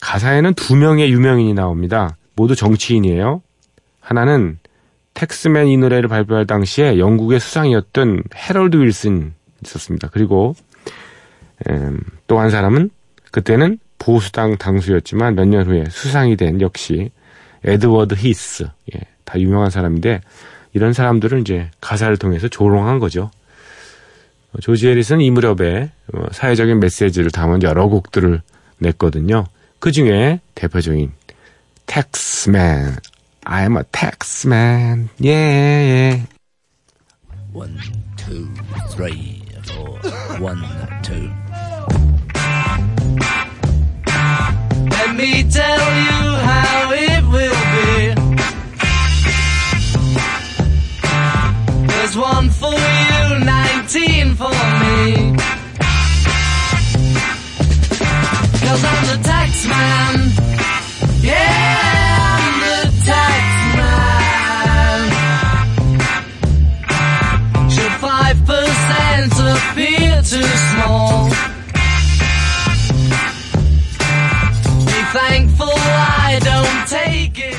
가사에는 0.00 0.54
두 0.54 0.76
명의 0.76 1.10
유명인이 1.10 1.54
나옵니다. 1.54 2.16
모두 2.36 2.54
정치인이에요. 2.54 3.42
하나는 4.08 4.58
텍스맨 5.12 5.68
이 5.68 5.76
노래를 5.76 6.08
발표할 6.08 6.46
당시에 6.46 6.98
영국의 6.98 7.40
수상이었던 7.40 8.22
해럴드 8.34 8.76
윌슨 8.78 9.34
있었습니다. 9.62 10.08
그리고 10.10 10.54
음, 11.68 12.00
또한 12.26 12.48
사람은 12.48 12.88
그때는 13.32 13.78
보수당 13.98 14.56
당수였지만 14.56 15.34
몇 15.34 15.44
년 15.46 15.66
후에 15.66 15.84
수상이 15.90 16.36
된 16.36 16.62
역시 16.62 17.10
에드워드 17.64 18.14
히스. 18.14 18.68
예, 18.94 19.00
다 19.24 19.38
유명한 19.38 19.68
사람인데 19.68 20.22
이런 20.72 20.94
사람들은 20.94 21.42
이제 21.42 21.70
가사를 21.82 22.16
통해서 22.16 22.48
조롱한 22.48 23.00
거죠. 23.00 23.30
조지 24.62 24.88
해리스는 24.88 25.20
이 25.20 25.30
무렵에 25.30 25.90
어, 26.14 26.26
사회적인 26.30 26.80
메시지를 26.80 27.30
담은 27.30 27.62
여러 27.62 27.88
곡들을 27.88 28.40
냈거든요. 28.78 29.44
그 29.80 29.92
중에 29.92 30.40
대표적인 30.54 31.12
Taxman, 31.84 32.96
I'm 33.50 33.78
a 33.78 33.84
Taxman, 33.84 35.08
yeah, 35.18 35.80
yeah. 35.80 36.20
One, 37.50 37.80
two, 38.18 38.46
three, 38.90 39.42
four, 39.64 39.96
one, 40.38 40.62
two. 41.02 41.32
Let 44.90 45.16
me 45.16 45.48
tell 45.50 45.80
you 45.96 46.36
how 46.44 46.92
it 46.92 47.24
will 47.32 47.62
be. 47.72 48.14
There's 51.86 52.16
one 52.18 52.50
for 52.50 52.74
you, 52.74 53.38
19 53.46 54.34
for 54.34 54.50
me. 54.50 55.32
Cause 58.60 58.84
I'm 58.84 59.06
the 59.06 59.18
tax 59.24 59.66
man. 59.66 60.32
Yeah, 61.22 61.87
small? 70.98 71.30
thankful 75.12 75.72
I 75.72 76.38
don't 76.42 76.86
take 76.86 77.38
it 77.38 77.56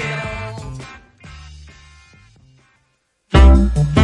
Let 3.33 3.98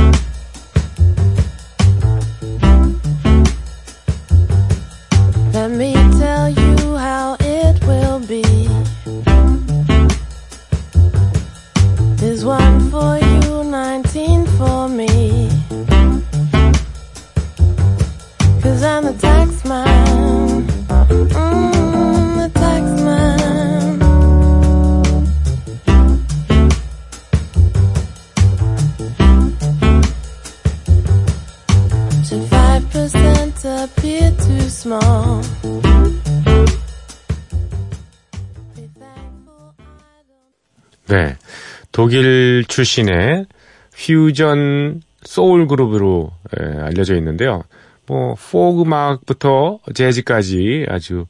독일 42.16 42.64
출신의 42.70 43.46
퓨전 43.94 45.02
소울 45.24 45.68
그룹으로 45.68 46.32
예, 46.58 46.66
알려져 46.80 47.14
있는데요. 47.16 47.64
뭐 48.06 48.36
포크 48.36 48.84
음악부터 48.84 49.80
재즈까지 49.94 50.86
아주 50.88 51.26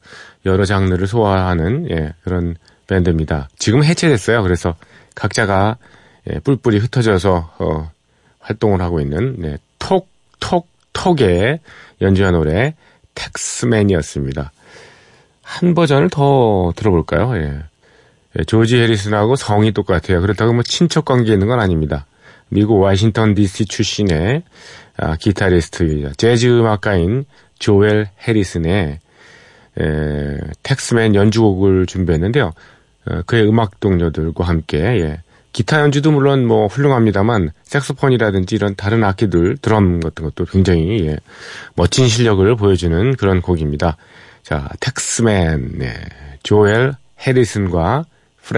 여러 0.46 0.64
장르를 0.64 1.08
소화하는 1.08 1.90
예, 1.90 2.14
그런 2.24 2.56
밴드입니다. 2.86 3.50
지금 3.58 3.84
해체됐어요. 3.84 4.44
그래서 4.44 4.76
각자가 5.16 5.78
예, 6.30 6.38
뿔뿔이 6.40 6.78
흩어져서 6.78 7.56
어, 7.58 7.92
활동을 8.40 8.80
하고 8.80 9.00
있는 9.00 9.38
네, 9.40 9.58
Tok 9.80 10.29
Tok 10.29 10.79
Tok의 10.79 11.62
연주한 12.02 12.34
노래 12.34 12.76
Taxman이었습니다. 13.16 14.52
한 15.42 15.74
버전을 15.74 16.12
더 16.12 16.74
들어볼까요? 16.76 17.36
예. 17.38 17.64
예, 18.38 18.44
조지 18.44 18.78
해리슨하고 18.78 19.36
성이 19.36 19.72
똑같아요. 19.72 20.22
그렇다고 20.22 20.54
뭐 20.54 20.64
친척 20.64 21.06
관계 21.06 21.34
있는 21.34 21.48
건 21.48 21.60
아닙니다. 21.60 22.06
미국 22.50 22.80
워싱턴 22.80 23.34
DC 23.34 23.66
출신의 23.66 24.44
아, 24.98 25.16
기타리스트, 25.16 26.12
재즈 26.18 26.48
음악가인 26.60 27.26
조엘 27.60 28.10
해리슨의 28.28 29.00
에, 29.78 30.38
텍스맨 30.64 31.16
연주곡을 31.16 31.86
준비했는데요. 31.86 32.54
어, 33.08 33.22
그의 33.26 33.48
음악 33.48 33.80
동료들과 33.80 34.46
함께 34.46 34.78
예. 34.78 35.22
기타 35.52 35.80
연주도 35.80 36.12
물론 36.12 36.46
뭐 36.46 36.68
훌륭합니다만 36.68 37.52
색소폰이라든지 37.64 38.56
이런 38.56 38.76
다른 38.76 39.04
악기들 39.04 39.58
드럼 39.58 40.02
같은 40.02 40.26
것도 40.26 40.46
굉장히 40.46 41.08
예, 41.08 41.18
멋진 41.76 42.08
실력을 42.08 42.56
보여주는 42.56 43.16
그런 43.16 43.42
곡입니다. 43.42 43.98
자, 44.44 44.70
텍스맨 44.80 45.80
네. 45.80 45.94
조엘 46.44 46.94
해리슨과 47.26 48.06
프 48.46 48.54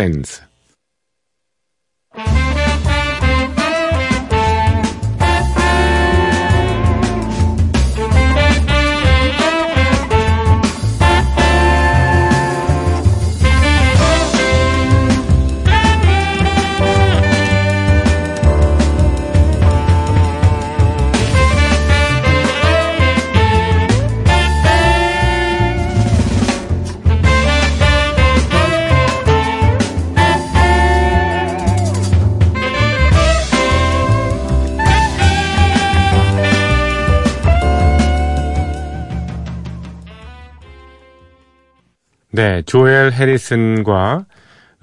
네, 42.37 42.61
조엘 42.67 43.13
해리슨과 43.13 44.27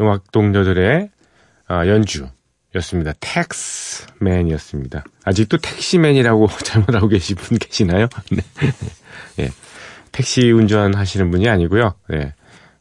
음악 0.00 0.32
동료들의 0.32 1.08
어, 1.70 1.82
연주였습니다. 1.86 3.12
텍스맨이었습니다. 3.20 5.04
아직도 5.24 5.58
택시맨이라고 5.58 6.48
잘못 6.64 6.92
알고 6.92 7.06
계신 7.06 7.36
분 7.36 7.56
계시나요? 7.58 8.08
네. 8.32 8.42
예. 9.38 9.50
택시 10.10 10.50
운전 10.50 10.96
하시는 10.96 11.30
분이 11.30 11.48
아니고요. 11.48 11.94
네. 12.08 12.34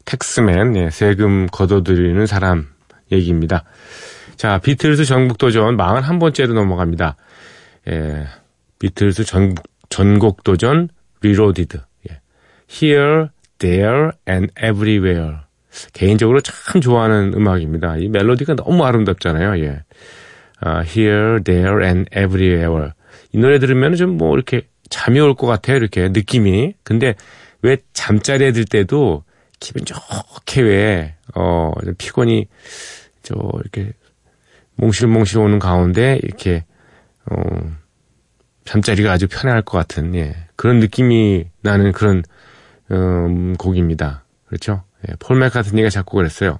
텍스맨, 0.05 0.75
예, 0.77 0.89
세금 0.89 1.45
걷어들이는 1.51 2.25
사람 2.25 2.67
얘기입니다. 3.12 3.65
자, 4.38 4.57
비틀즈 4.57 5.05
전국도전 5.05 5.77
41번째로 5.77 6.53
넘어갑니다. 6.53 7.15
예, 7.89 8.25
비틀즈 8.79 9.25
전국, 9.25 9.67
전국도전 9.89 10.89
Reloaded. 11.21 11.79
예. 12.09 12.21
Here 12.71 13.27
There 13.59 14.11
and 14.27 14.51
Everywhere. 14.57 15.37
개인적으로 15.93 16.41
참 16.41 16.81
좋아하는 16.81 17.33
음악입니다. 17.35 17.97
이 17.97 18.07
멜로디가 18.09 18.55
너무 18.55 18.85
아름답잖아요. 18.85 19.63
예. 19.65 19.83
아, 20.59 20.83
Here, 20.83 21.41
There 21.43 21.83
and 21.85 22.09
Everywhere. 22.15 22.91
이 23.31 23.37
노래 23.37 23.59
들으면 23.59 23.95
좀 23.95 24.17
뭐 24.17 24.35
이렇게 24.35 24.61
잠이 24.89 25.19
올 25.19 25.35
것 25.35 25.47
같아요. 25.47 25.77
이렇게 25.77 26.09
느낌이. 26.09 26.75
근데 26.83 27.15
왜 27.61 27.77
잠자리에 27.93 28.51
들 28.51 28.65
때도 28.65 29.23
기분 29.59 29.85
좋게 29.85 30.61
왜, 30.61 31.15
어, 31.35 31.71
피곤이 31.97 32.47
저 33.23 33.33
이렇게 33.61 33.93
몽실몽실 34.75 35.39
오는 35.39 35.57
가운데 35.59 36.19
이렇게, 36.21 36.65
어, 37.31 37.37
잠자리가 38.65 39.11
아주 39.13 39.27
편안할 39.27 39.61
것 39.63 39.77
같은, 39.77 40.13
예. 40.15 40.35
그런 40.55 40.79
느낌이 40.79 41.45
나는 41.61 41.91
그런 41.93 42.23
음, 42.93 43.56
곡입니다. 43.58 44.23
그렇죠? 44.45 44.84
예, 45.08 45.13
폴 45.19 45.38
맥카트니가 45.39 45.89
작곡을 45.89 46.25
했어요. 46.25 46.60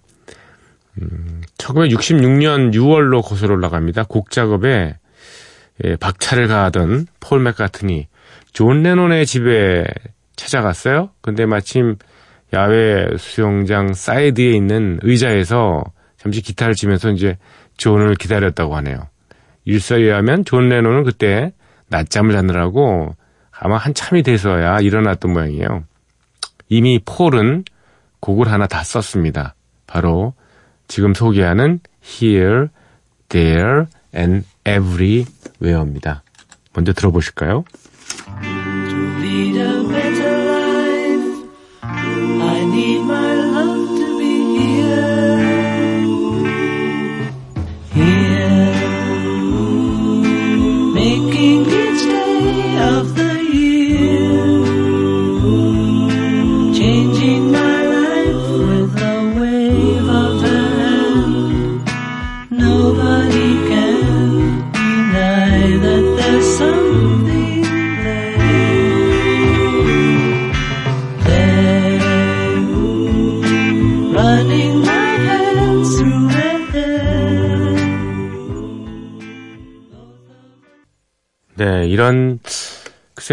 음, 1.02 1.41
1966년 1.58 2.74
6월로 2.74 3.24
거슬 3.24 3.52
올라갑니다. 3.52 4.04
곡 4.04 4.32
작업에 4.32 4.98
예, 5.84 5.96
박차를 5.96 6.48
가하던 6.48 7.08
폴 7.19 7.41
맥카트니 7.41 8.08
존 8.52 8.84
레논의 8.84 9.26
집에 9.26 9.86
찾아갔어요. 10.36 11.10
근데 11.22 11.46
마침 11.46 11.96
야외 12.54 13.08
수영장 13.17 13.93
사이드에 13.93 14.52
있는 14.52 15.00
의자에서 15.02 15.84
잠시 16.17 16.41
기타를 16.41 16.76
치면서 16.76 17.10
이제 17.12 17.38
존을 17.78 18.15
기다렸다고 18.15 18.76
하네요. 18.78 19.08
일설에 19.65 20.02
의하면 20.02 20.46
존 20.46 20.69
레논은 20.69 21.04
그때 21.04 21.54
낮잠을 21.89 22.34
자느라고 22.34 23.15
아마 23.52 23.78
한참이 23.78 24.24
돼서야 24.24 24.80
일어났던 24.80 25.32
모양이에요. 25.32 25.84
이미 26.73 26.97
폴은 27.05 27.65
곡을 28.19 28.51
하나 28.51 28.65
다 28.65 28.83
썼습니다. 28.83 29.53
바로 29.86 30.33
지금 30.88 31.13
소개하는 31.13 31.79
Here, 32.03 32.69
There 33.29 33.86
and 34.15 34.47
Everywhere입니다. 34.65 36.23
먼저 36.73 36.91
들어보실까요? 36.93 37.63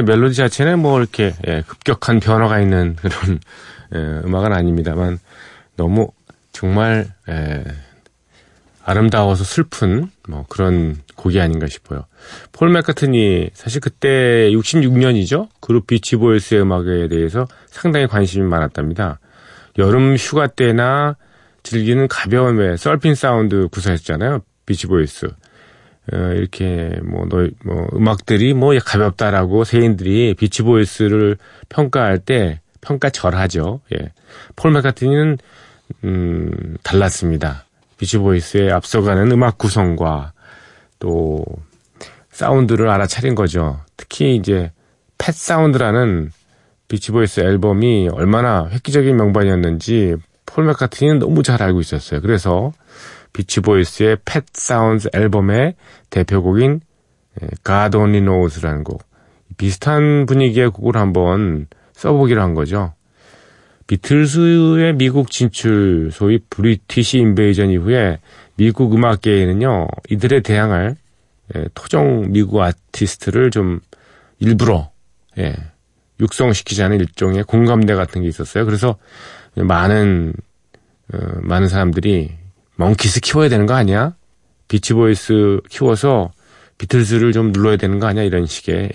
글쎄 0.00 0.02
멜로디 0.02 0.34
자체는 0.34 0.78
뭐 0.78 0.98
이렇게 0.98 1.34
예, 1.46 1.62
급격한 1.66 2.20
변화가 2.20 2.60
있는 2.60 2.96
그런 3.00 3.40
예, 3.94 3.98
음악은 4.24 4.52
아닙니다만 4.52 5.18
너무 5.76 6.10
정말 6.52 7.08
예, 7.28 7.64
아름다워서 8.84 9.44
슬픈 9.44 10.10
뭐 10.28 10.44
그런 10.48 10.96
곡이 11.16 11.40
아닌가 11.40 11.66
싶어요. 11.66 12.06
폴 12.52 12.70
맥카트니 12.70 13.50
사실 13.52 13.80
그때 13.80 14.50
66년이죠. 14.52 15.48
그룹 15.60 15.86
비치보이스의 15.86 16.62
음악에 16.62 17.08
대해서 17.08 17.46
상당히 17.66 18.06
관심이 18.06 18.46
많았답니다. 18.48 19.20
여름 19.78 20.16
휴가 20.16 20.46
때나 20.46 21.16
즐기는 21.62 22.08
가벼운 22.08 22.56
왜 22.56 22.76
썰핀 22.76 23.14
사운드 23.14 23.68
구사했잖아요. 23.70 24.40
비치보이스. 24.66 25.28
어, 26.12 26.16
이렇게 26.34 26.98
뭐, 27.04 27.26
너, 27.28 27.46
뭐 27.64 27.86
음악들이 27.94 28.54
뭐 28.54 28.76
가볍다라고 28.78 29.64
세인들이 29.64 30.34
비치 30.34 30.62
보이스를 30.62 31.36
평가할 31.68 32.18
때 32.18 32.60
평가절하죠. 32.80 33.80
예. 33.94 34.12
폴 34.56 34.72
맥카트니는 34.72 35.38
음, 36.04 36.76
달랐습니다. 36.82 37.64
비치 37.98 38.18
보이스의 38.18 38.72
앞서가는 38.72 39.30
음악 39.30 39.58
구성과 39.58 40.32
또 40.98 41.44
사운드를 42.30 42.88
알아차린 42.88 43.34
거죠. 43.34 43.80
특히 43.96 44.36
이제 44.36 44.72
Pet 45.18 45.34
Sounds라는 45.34 46.30
비치 46.88 47.12
보이스 47.12 47.40
앨범이 47.40 48.08
얼마나 48.12 48.66
획기적인 48.70 49.16
명반이었는지 49.16 50.16
폴 50.46 50.64
맥카트니는 50.64 51.18
너무 51.18 51.42
잘 51.42 51.62
알고 51.62 51.80
있었어요. 51.80 52.20
그래서 52.20 52.72
비치보이스의 53.32 54.18
Pet 54.24 54.44
Sounds 54.52 55.08
앨범의 55.12 55.74
대표곡인 56.10 56.80
God 57.64 57.96
Only 57.96 58.20
Knows라는 58.20 58.84
곡 58.84 59.04
비슷한 59.56 60.26
분위기의 60.26 60.70
곡을 60.70 60.96
한번 60.96 61.66
써보기로 61.92 62.40
한 62.40 62.54
거죠. 62.54 62.94
비틀스의 63.86 64.94
미국 64.94 65.30
진출, 65.30 66.10
소위 66.12 66.38
British 66.48 67.18
Invasion 67.18 67.70
이후에 67.70 68.20
미국 68.56 68.94
음악계에는요, 68.94 69.88
이들에 70.08 70.40
대항할 70.40 70.96
예, 71.56 71.64
토종 71.74 72.30
미국 72.30 72.60
아티스트를 72.60 73.50
좀 73.50 73.80
일부러 74.38 74.90
예, 75.38 75.56
육성시키자는 76.20 77.00
일종의 77.00 77.44
공감대 77.44 77.94
같은 77.94 78.22
게 78.22 78.28
있었어요. 78.28 78.64
그래서 78.64 78.96
많은 79.56 80.34
어, 81.12 81.18
많은 81.40 81.66
사람들이 81.68 82.30
멍키스 82.80 83.20
키워야 83.20 83.50
되는 83.50 83.66
거 83.66 83.74
아니야? 83.74 84.14
비치보이스 84.68 85.60
키워서 85.68 86.32
비틀즈를 86.78 87.32
좀 87.32 87.52
눌러야 87.52 87.76
되는 87.76 87.98
거 87.98 88.06
아니야? 88.06 88.24
이런 88.24 88.46
식의 88.46 88.90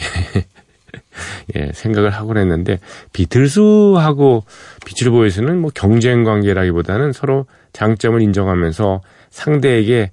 예, 1.56 1.72
생각을 1.72 2.10
하곤 2.10 2.38
했는데 2.38 2.80
비틀즈하고 3.14 4.44
비치보이스는 4.86 5.62
뭐 5.62 5.70
경쟁 5.76 6.24
관계라기보다는 6.24 7.14
서로 7.14 7.46
장점을 7.74 8.20
인정하면서 8.24 9.02
상대에게 9.30 10.12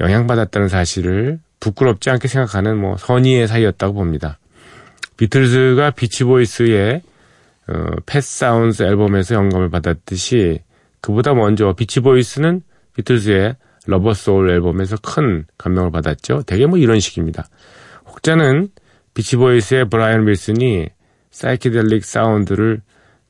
영향받았다는 0.00 0.68
사실을 0.68 1.38
부끄럽지 1.60 2.10
않게 2.10 2.26
생각하는 2.26 2.76
뭐 2.76 2.96
선의의 2.96 3.46
사이였다고 3.46 3.94
봅니다. 3.94 4.40
비틀즈가 5.16 5.92
비치보이스의 5.92 7.02
어, 7.68 7.86
Pet 8.04 8.38
Sounds 8.38 8.82
앨범에서 8.82 9.36
영감을 9.36 9.70
받았듯이 9.70 10.58
그보다 11.00 11.34
먼저 11.34 11.72
비치보이스는 11.74 12.62
비틀즈의 12.94 13.56
Rubber 13.86 14.14
Soul 14.14 14.50
앨범에서 14.50 14.96
큰 15.02 15.44
감명을 15.58 15.90
받았죠. 15.90 16.42
대개 16.42 16.66
뭐 16.66 16.78
이런 16.78 17.00
식입니다. 17.00 17.48
혹자는 18.06 18.68
비치보이스의 19.14 19.88
브라이언 19.88 20.26
윌슨이 20.26 20.88
사이키델릭 21.30 22.04
사운드를 22.04 22.82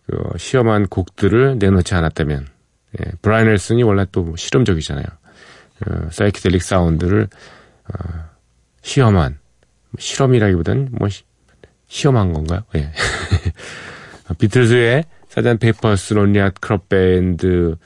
그 0.07 0.39
시험한 0.39 0.89
곡들을 0.89 1.59
내놓지 1.59 1.95
않았다면 1.95 2.47
예, 3.01 3.13
브라이언 3.23 3.53
윌슨이 3.53 3.83
원래 3.83 4.05
또 4.11 4.22
뭐 4.22 4.37
실험적이잖아요. 4.37 5.05
어, 5.87 6.09
사이키델릭 6.11 6.63
사운드를 6.63 7.29
어, 7.89 8.09
시험한 8.83 9.39
실험이라기보다는 9.99 10.89
뭐 10.93 11.09
시, 11.09 11.23
시험한 11.87 12.33
건가요? 12.33 12.63
예. 12.75 12.93
비틀즈의 14.39 15.05
Sergeant 15.29 15.59
Pepper's 15.59 16.15
Lonely 16.15 16.38
Hearts 16.38 16.61
Club 16.61 16.89
Band 16.89 17.77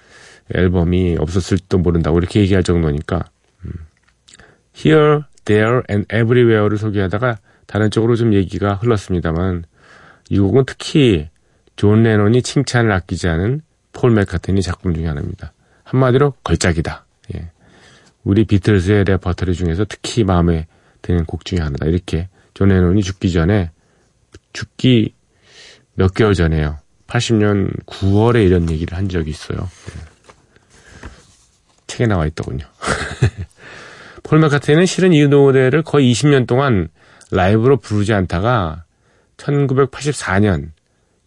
앨범이 0.55 1.17
없었을지도 1.19 1.79
모른다고 1.79 2.19
이렇게 2.19 2.41
얘기할 2.41 2.63
정도니까 2.63 3.25
음. 3.65 3.73
Here, 4.77 5.23
There 5.45 5.83
and 5.91 6.07
Everywhere를 6.15 6.79
소개하다가 6.79 7.39
다른 7.67 7.91
쪽으로 7.91 8.17
좀 8.17 8.35
얘기가 8.35 8.75
흘렀습니다만 8.75 9.65
이 10.29 10.39
곡은 10.39 10.65
특히 10.67 11.29
존 11.77 12.03
레논이 12.03 12.43
칭찬을 12.43 12.91
아끼지 12.93 13.29
않은 13.29 13.63
폴 13.93 14.11
맥카트니 14.13 14.63
작품 14.63 14.95
중에 14.95 15.07
하나입니다. 15.07 15.53
한마디로 15.85 16.35
걸작이다. 16.43 17.07
예. 17.35 17.51
우리 18.25 18.45
비틀즈의 18.45 19.05
레퍼토리 19.05 19.55
중에서 19.55 19.85
특히 19.89 20.25
마음에 20.25 20.67
드는 21.03 21.25
곡 21.25 21.45
중에 21.45 21.61
하나다. 21.61 21.87
이렇게 21.87 22.29
존 22.55 22.69
레논이 22.69 23.03
죽기 23.03 23.33
전에 23.33 23.71
죽기 24.53 25.15
몇 25.95 26.13
개월 26.15 26.35
전에요. 26.35 26.79
80년 27.07 27.85
9월에 27.87 28.45
이런 28.45 28.69
얘기를 28.71 28.97
한 28.97 29.09
적이 29.09 29.31
있어요. 29.31 29.59
네. 29.59 30.16
책에 31.87 32.07
나와 32.07 32.27
있더군요. 32.27 32.67
폴 34.23 34.41
맥카트니는 34.41 34.87
실은 34.87 35.13
이 35.13 35.27
노래를 35.27 35.83
거의 35.83 36.11
20년 36.13 36.47
동안 36.47 36.89
라이브로 37.31 37.77
부르지 37.77 38.13
않다가 38.13 38.85
1984년 39.37 40.71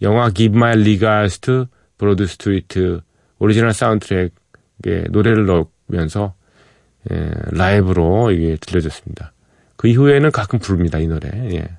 영화 0.02 0.30
Give 0.30 0.58
My 0.58 0.72
Regards 0.72 1.40
to 1.40 1.66
Broad 1.98 2.24
Street 2.24 3.02
오리지널 3.40 3.74
사운드트랙에 3.74 5.06
노래를 5.10 5.46
넣으면서 5.46 6.34
예, 7.12 7.32
라이브로 7.52 8.32
이게 8.32 8.58
들려졌습니다. 8.60 9.32
그 9.78 9.88
이후에는 9.88 10.32
가끔 10.32 10.60
부릅니다, 10.60 11.00
이 11.00 11.08
노래. 11.08 11.30
예. 11.54 11.70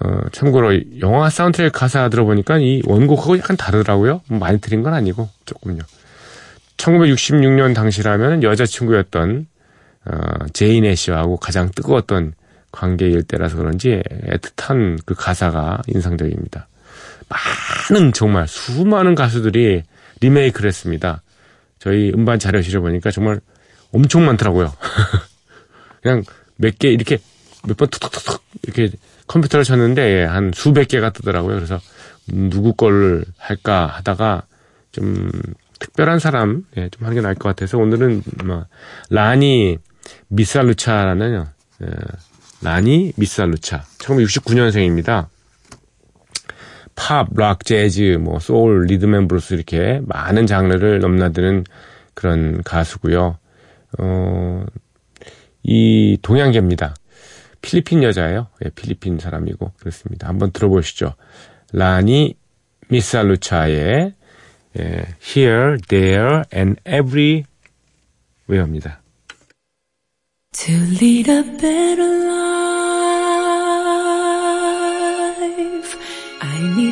어, 0.00 0.20
참고로 0.32 1.00
영화 1.00 1.30
사운드트랙 1.30 1.72
가사 1.72 2.08
들어보니까 2.08 2.58
이 2.58 2.82
원곡하고 2.86 3.38
약간 3.38 3.56
다르더라고요. 3.56 4.22
뭐 4.28 4.38
많이 4.38 4.60
들은 4.60 4.82
건 4.82 4.94
아니고 4.94 5.28
조금요. 5.44 5.82
1966년 6.80 7.74
당시라면 7.74 8.42
여자친구였던 8.42 9.46
어, 10.06 10.46
제인 10.52 10.84
애쉬하고 10.84 11.36
가장 11.36 11.70
뜨거웠던 11.70 12.32
관계일 12.72 13.22
때라서 13.24 13.56
그런지 13.56 14.02
애틋한 14.28 15.00
그 15.04 15.14
가사가 15.14 15.82
인상적입니다. 15.88 16.68
많은 17.28 18.12
정말 18.12 18.48
수많은 18.48 19.14
가수들이 19.14 19.82
리메이크를 20.20 20.68
했습니다. 20.68 21.22
저희 21.78 22.12
음반 22.14 22.38
자료실을 22.38 22.80
보니까 22.80 23.10
정말 23.10 23.40
엄청 23.92 24.24
많더라고요. 24.26 24.72
그냥 26.02 26.22
몇 26.56 26.78
개 26.78 26.88
이렇게 26.90 27.18
몇 27.66 27.76
번 27.76 27.88
툭툭툭툭 27.88 28.42
이렇게 28.62 28.90
컴퓨터를 29.26 29.64
쳤는데 29.64 30.20
예, 30.20 30.24
한 30.24 30.50
수백 30.54 30.88
개가 30.88 31.10
뜨더라고요. 31.10 31.56
그래서 31.56 31.78
누구 32.26 32.72
걸 32.74 33.24
할까 33.38 33.86
하다가 33.86 34.42
좀 34.92 35.30
특별한 35.80 36.20
사람 36.20 36.64
예, 36.76 36.88
좀 36.90 37.04
하는 37.04 37.16
게 37.16 37.20
나을 37.20 37.34
것 37.34 37.48
같아서 37.48 37.78
오늘은 37.78 38.22
뭐 38.44 38.66
라니 39.08 39.78
미살루차라는 40.28 41.44
예, 41.82 41.86
라니 42.62 43.12
미살루차 43.16 43.82
1969년생입니다. 43.98 45.26
팝, 46.94 47.28
락, 47.34 47.64
재즈, 47.64 48.18
뭐 48.20 48.38
소울, 48.38 48.84
리듬앤블루스 48.84 49.54
이렇게 49.54 50.00
많은 50.04 50.46
장르를 50.46 51.00
넘나드는 51.00 51.64
그런 52.14 52.62
가수고요. 52.62 53.38
어, 53.98 54.64
이 55.62 56.18
동양계입니다. 56.20 56.94
필리핀 57.62 58.02
여자예요. 58.02 58.48
예, 58.64 58.70
필리핀 58.70 59.18
사람이고 59.18 59.72
그렇습니다. 59.78 60.28
한번 60.28 60.50
들어보시죠. 60.52 61.14
라니 61.72 62.36
미살루차의 62.88 64.14
예, 64.77 65.05
Here, 65.21 65.77
There 65.87 66.43
and 66.53 66.77
Everywhere입니다. 66.85 68.99
To 70.51 70.73
lead 71.01 71.29
a 71.29 71.43
better 71.43 72.27
life, 72.27 72.35
I 76.41 76.59
need 76.75 76.88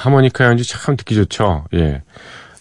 하모니카 0.00 0.46
연주 0.46 0.66
참 0.66 0.96
듣기 0.96 1.14
좋죠. 1.14 1.66
예. 1.74 2.02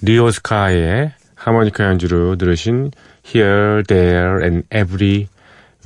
리오스카의 0.01 1.13
하모니카 1.35 1.85
연주로 1.85 2.35
들으신 2.35 2.91
Here, 3.25 3.83
There 3.87 4.43
and 4.43 4.67
Everywhere 4.73 5.27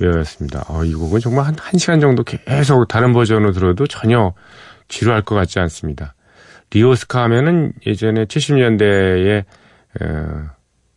외웠습니다. 0.00 0.64
어, 0.68 0.84
이 0.84 0.92
곡은 0.92 1.20
정말 1.20 1.46
한, 1.46 1.54
한 1.58 1.78
시간 1.78 2.00
정도 2.00 2.24
계속 2.24 2.88
다른 2.88 3.12
버전으로 3.12 3.52
들어도 3.52 3.86
전혀 3.86 4.32
지루할 4.88 5.22
것 5.22 5.36
같지 5.36 5.60
않습니다. 5.60 6.14
리오스카 6.72 7.22
하면은 7.24 7.72
예전에 7.86 8.24
70년대에 8.24 9.44
어, 10.00 10.50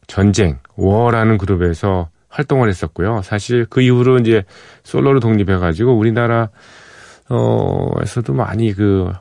전쟁, 0.07 0.57
워라는 0.75 1.37
그룹에서 1.37 2.09
활동을 2.29 2.69
했었고요. 2.69 3.21
사실 3.23 3.67
그 3.69 3.81
이후로 3.81 4.17
이제 4.17 4.43
솔로로 4.83 5.19
독립해가지고 5.19 5.95
우리나라 5.95 6.49
어에서도 7.29 8.33
많이 8.33 8.73
그 8.73 9.11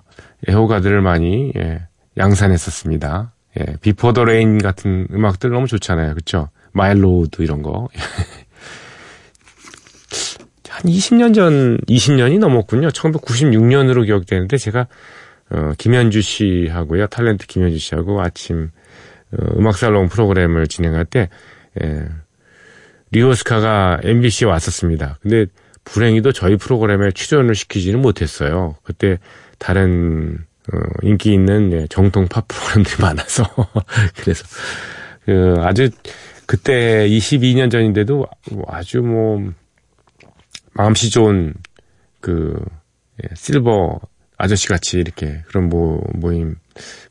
애호가들을 0.49 1.01
많이 1.03 1.53
예, 1.57 1.87
양산했었습니다. 2.17 3.33
예, 3.61 3.77
Before 3.81 4.13
the 4.13 4.25
Rain 4.25 4.59
같은 4.59 5.07
음악들 5.13 5.51
너무 5.51 5.67
좋잖아요. 5.67 6.15
그쵸? 6.15 6.49
My 6.73 6.96
Road 6.96 7.43
이런 7.43 7.63
거. 7.63 7.89
한 10.69 10.83
20년 10.83 11.35
전, 11.35 11.79
20년이 11.89 12.39
넘었군요. 12.39 12.89
1996년으로 12.89 14.05
기억되는데 14.05 14.59
제가 14.59 14.87
어, 15.51 15.73
김현주 15.79 16.21
씨하고요. 16.21 17.07
탤런트 17.07 17.47
김현주 17.47 17.79
씨하고 17.79 18.21
아침 18.21 18.71
어, 19.33 19.37
음악살롱 19.57 20.09
프로그램을 20.09 20.67
진행할 20.67 21.07
때 21.07 21.31
예, 21.83 22.05
리오스카가 23.11 24.01
MBC에 24.03 24.47
왔었습니다. 24.47 25.19
근데 25.23 25.47
불행히도 25.85 26.33
저희 26.33 26.57
프로그램에 26.57 27.11
출연을 27.13 27.55
시키지는 27.55 28.03
못했어요. 28.03 28.77
그때 28.83 29.19
다른 29.59 30.45
어, 30.73 30.79
인기 31.03 31.33
있는 31.33 31.73
예, 31.73 31.87
정통 31.89 32.29
팝 32.29 32.47
프로그램들이 32.49 32.97
많아서 33.01 33.45
그래서 34.17 34.45
그 35.25 35.57
아주 35.61 35.91
그때 36.47 37.09
22년 37.09 37.71
전인데도 37.71 38.27
아주 38.67 39.03
뭐 39.03 39.53
마음씨 40.73 41.11
좋은 41.11 41.55
그 42.21 42.59
예, 43.23 43.35
실버 43.35 44.01
아저씨 44.39 44.69
같이 44.69 44.99
이렇게 44.99 45.43
그런 45.47 45.69
모, 45.69 46.03
모임 46.15 46.57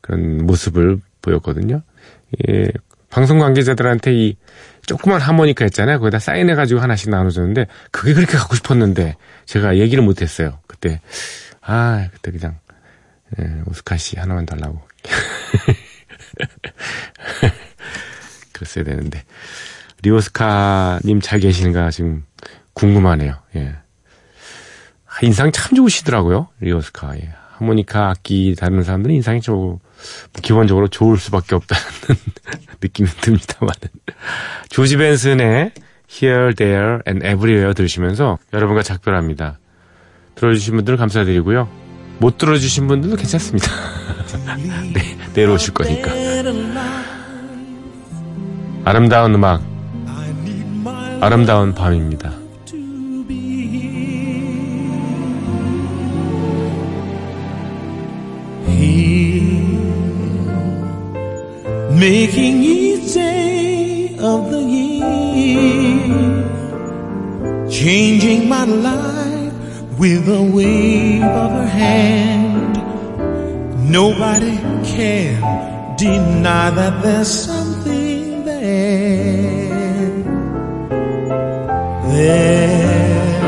그런 0.01 0.45
모습을 0.45 0.99
보였거든요. 1.21 1.81
예, 2.47 2.69
방송 3.09 3.39
관계자들한테 3.39 4.13
이 4.13 4.37
조그만 4.85 5.19
하모니카 5.19 5.65
있잖아요. 5.65 5.99
거기다 5.99 6.19
사인해가지고 6.19 6.79
하나씩 6.79 7.09
나눠줬는데 7.09 7.67
그게 7.91 8.13
그렇게 8.13 8.37
갖고 8.37 8.55
싶었는데 8.55 9.15
제가 9.45 9.77
얘기를 9.77 10.03
못했어요. 10.03 10.59
그때 10.67 11.01
아 11.65 12.07
그때 12.13 12.31
그냥 12.31 12.59
예, 13.39 13.61
오스카 13.67 13.97
씨 13.97 14.17
하나만 14.17 14.45
달라고 14.45 14.79
그랬어야 18.53 18.83
되는데 18.83 19.23
리오스카님 20.03 21.21
잘 21.21 21.39
계시는가 21.39 21.89
지금 21.89 22.25
궁금하네요. 22.73 23.39
예. 23.55 23.75
아, 25.07 25.19
인상 25.23 25.51
참 25.51 25.75
좋으시더라고요. 25.75 26.49
리오스카. 26.59 27.17
예. 27.17 27.33
하모니카 27.57 28.09
악기 28.09 28.53
다루는 28.55 28.83
사람들은 28.83 29.15
인상이 29.15 29.41
좀 29.41 29.79
기본적으로 30.41 30.89
좋을 30.89 31.17
수밖에 31.17 31.55
없다는 31.55 31.83
느낌이 32.81 33.09
듭니다만. 33.21 33.73
조지 34.69 34.97
벤슨의 34.97 35.71
Here, 36.11 36.53
There 36.53 36.99
and 37.07 37.25
Everywhere 37.25 37.73
들으시면서 37.73 38.37
여러분과 38.53 38.83
작별합니다. 38.83 39.57
들어주신 40.35 40.75
분들 40.75 40.97
감사드리고요. 40.97 41.67
못 42.19 42.37
들어주신 42.37 42.87
분들도 42.87 43.15
괜찮습니다. 43.15 43.71
네, 44.93 45.17
내일 45.33 45.49
오실 45.49 45.73
거니까. 45.73 46.11
아름다운 48.85 49.33
음악, 49.33 49.61
아름다운 51.21 51.73
밤입니다. 51.73 52.33
year, 65.35 66.09
changing 67.69 68.47
my 68.47 68.65
life 68.65 69.24
with 69.97 70.27
a 70.29 70.43
wave 70.43 71.23
of 71.23 71.51
her 71.51 71.67
hand. 71.67 72.73
Nobody 73.89 74.57
can 74.83 75.95
deny 75.97 76.69
that 76.71 77.03
there's 77.03 77.27
something 77.27 78.45
there. 78.45 80.23
There, 82.13 83.41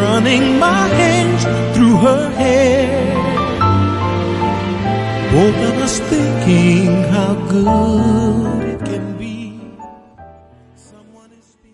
running 0.00 0.58
my 0.58 0.86
hands 1.00 1.42
through 1.76 1.96
her 1.96 2.30
hair 2.30 3.04
both 5.34 5.56
of 5.56 5.82
us 5.82 5.98
thinking 5.98 7.02
how 7.10 7.34
good 7.48 8.63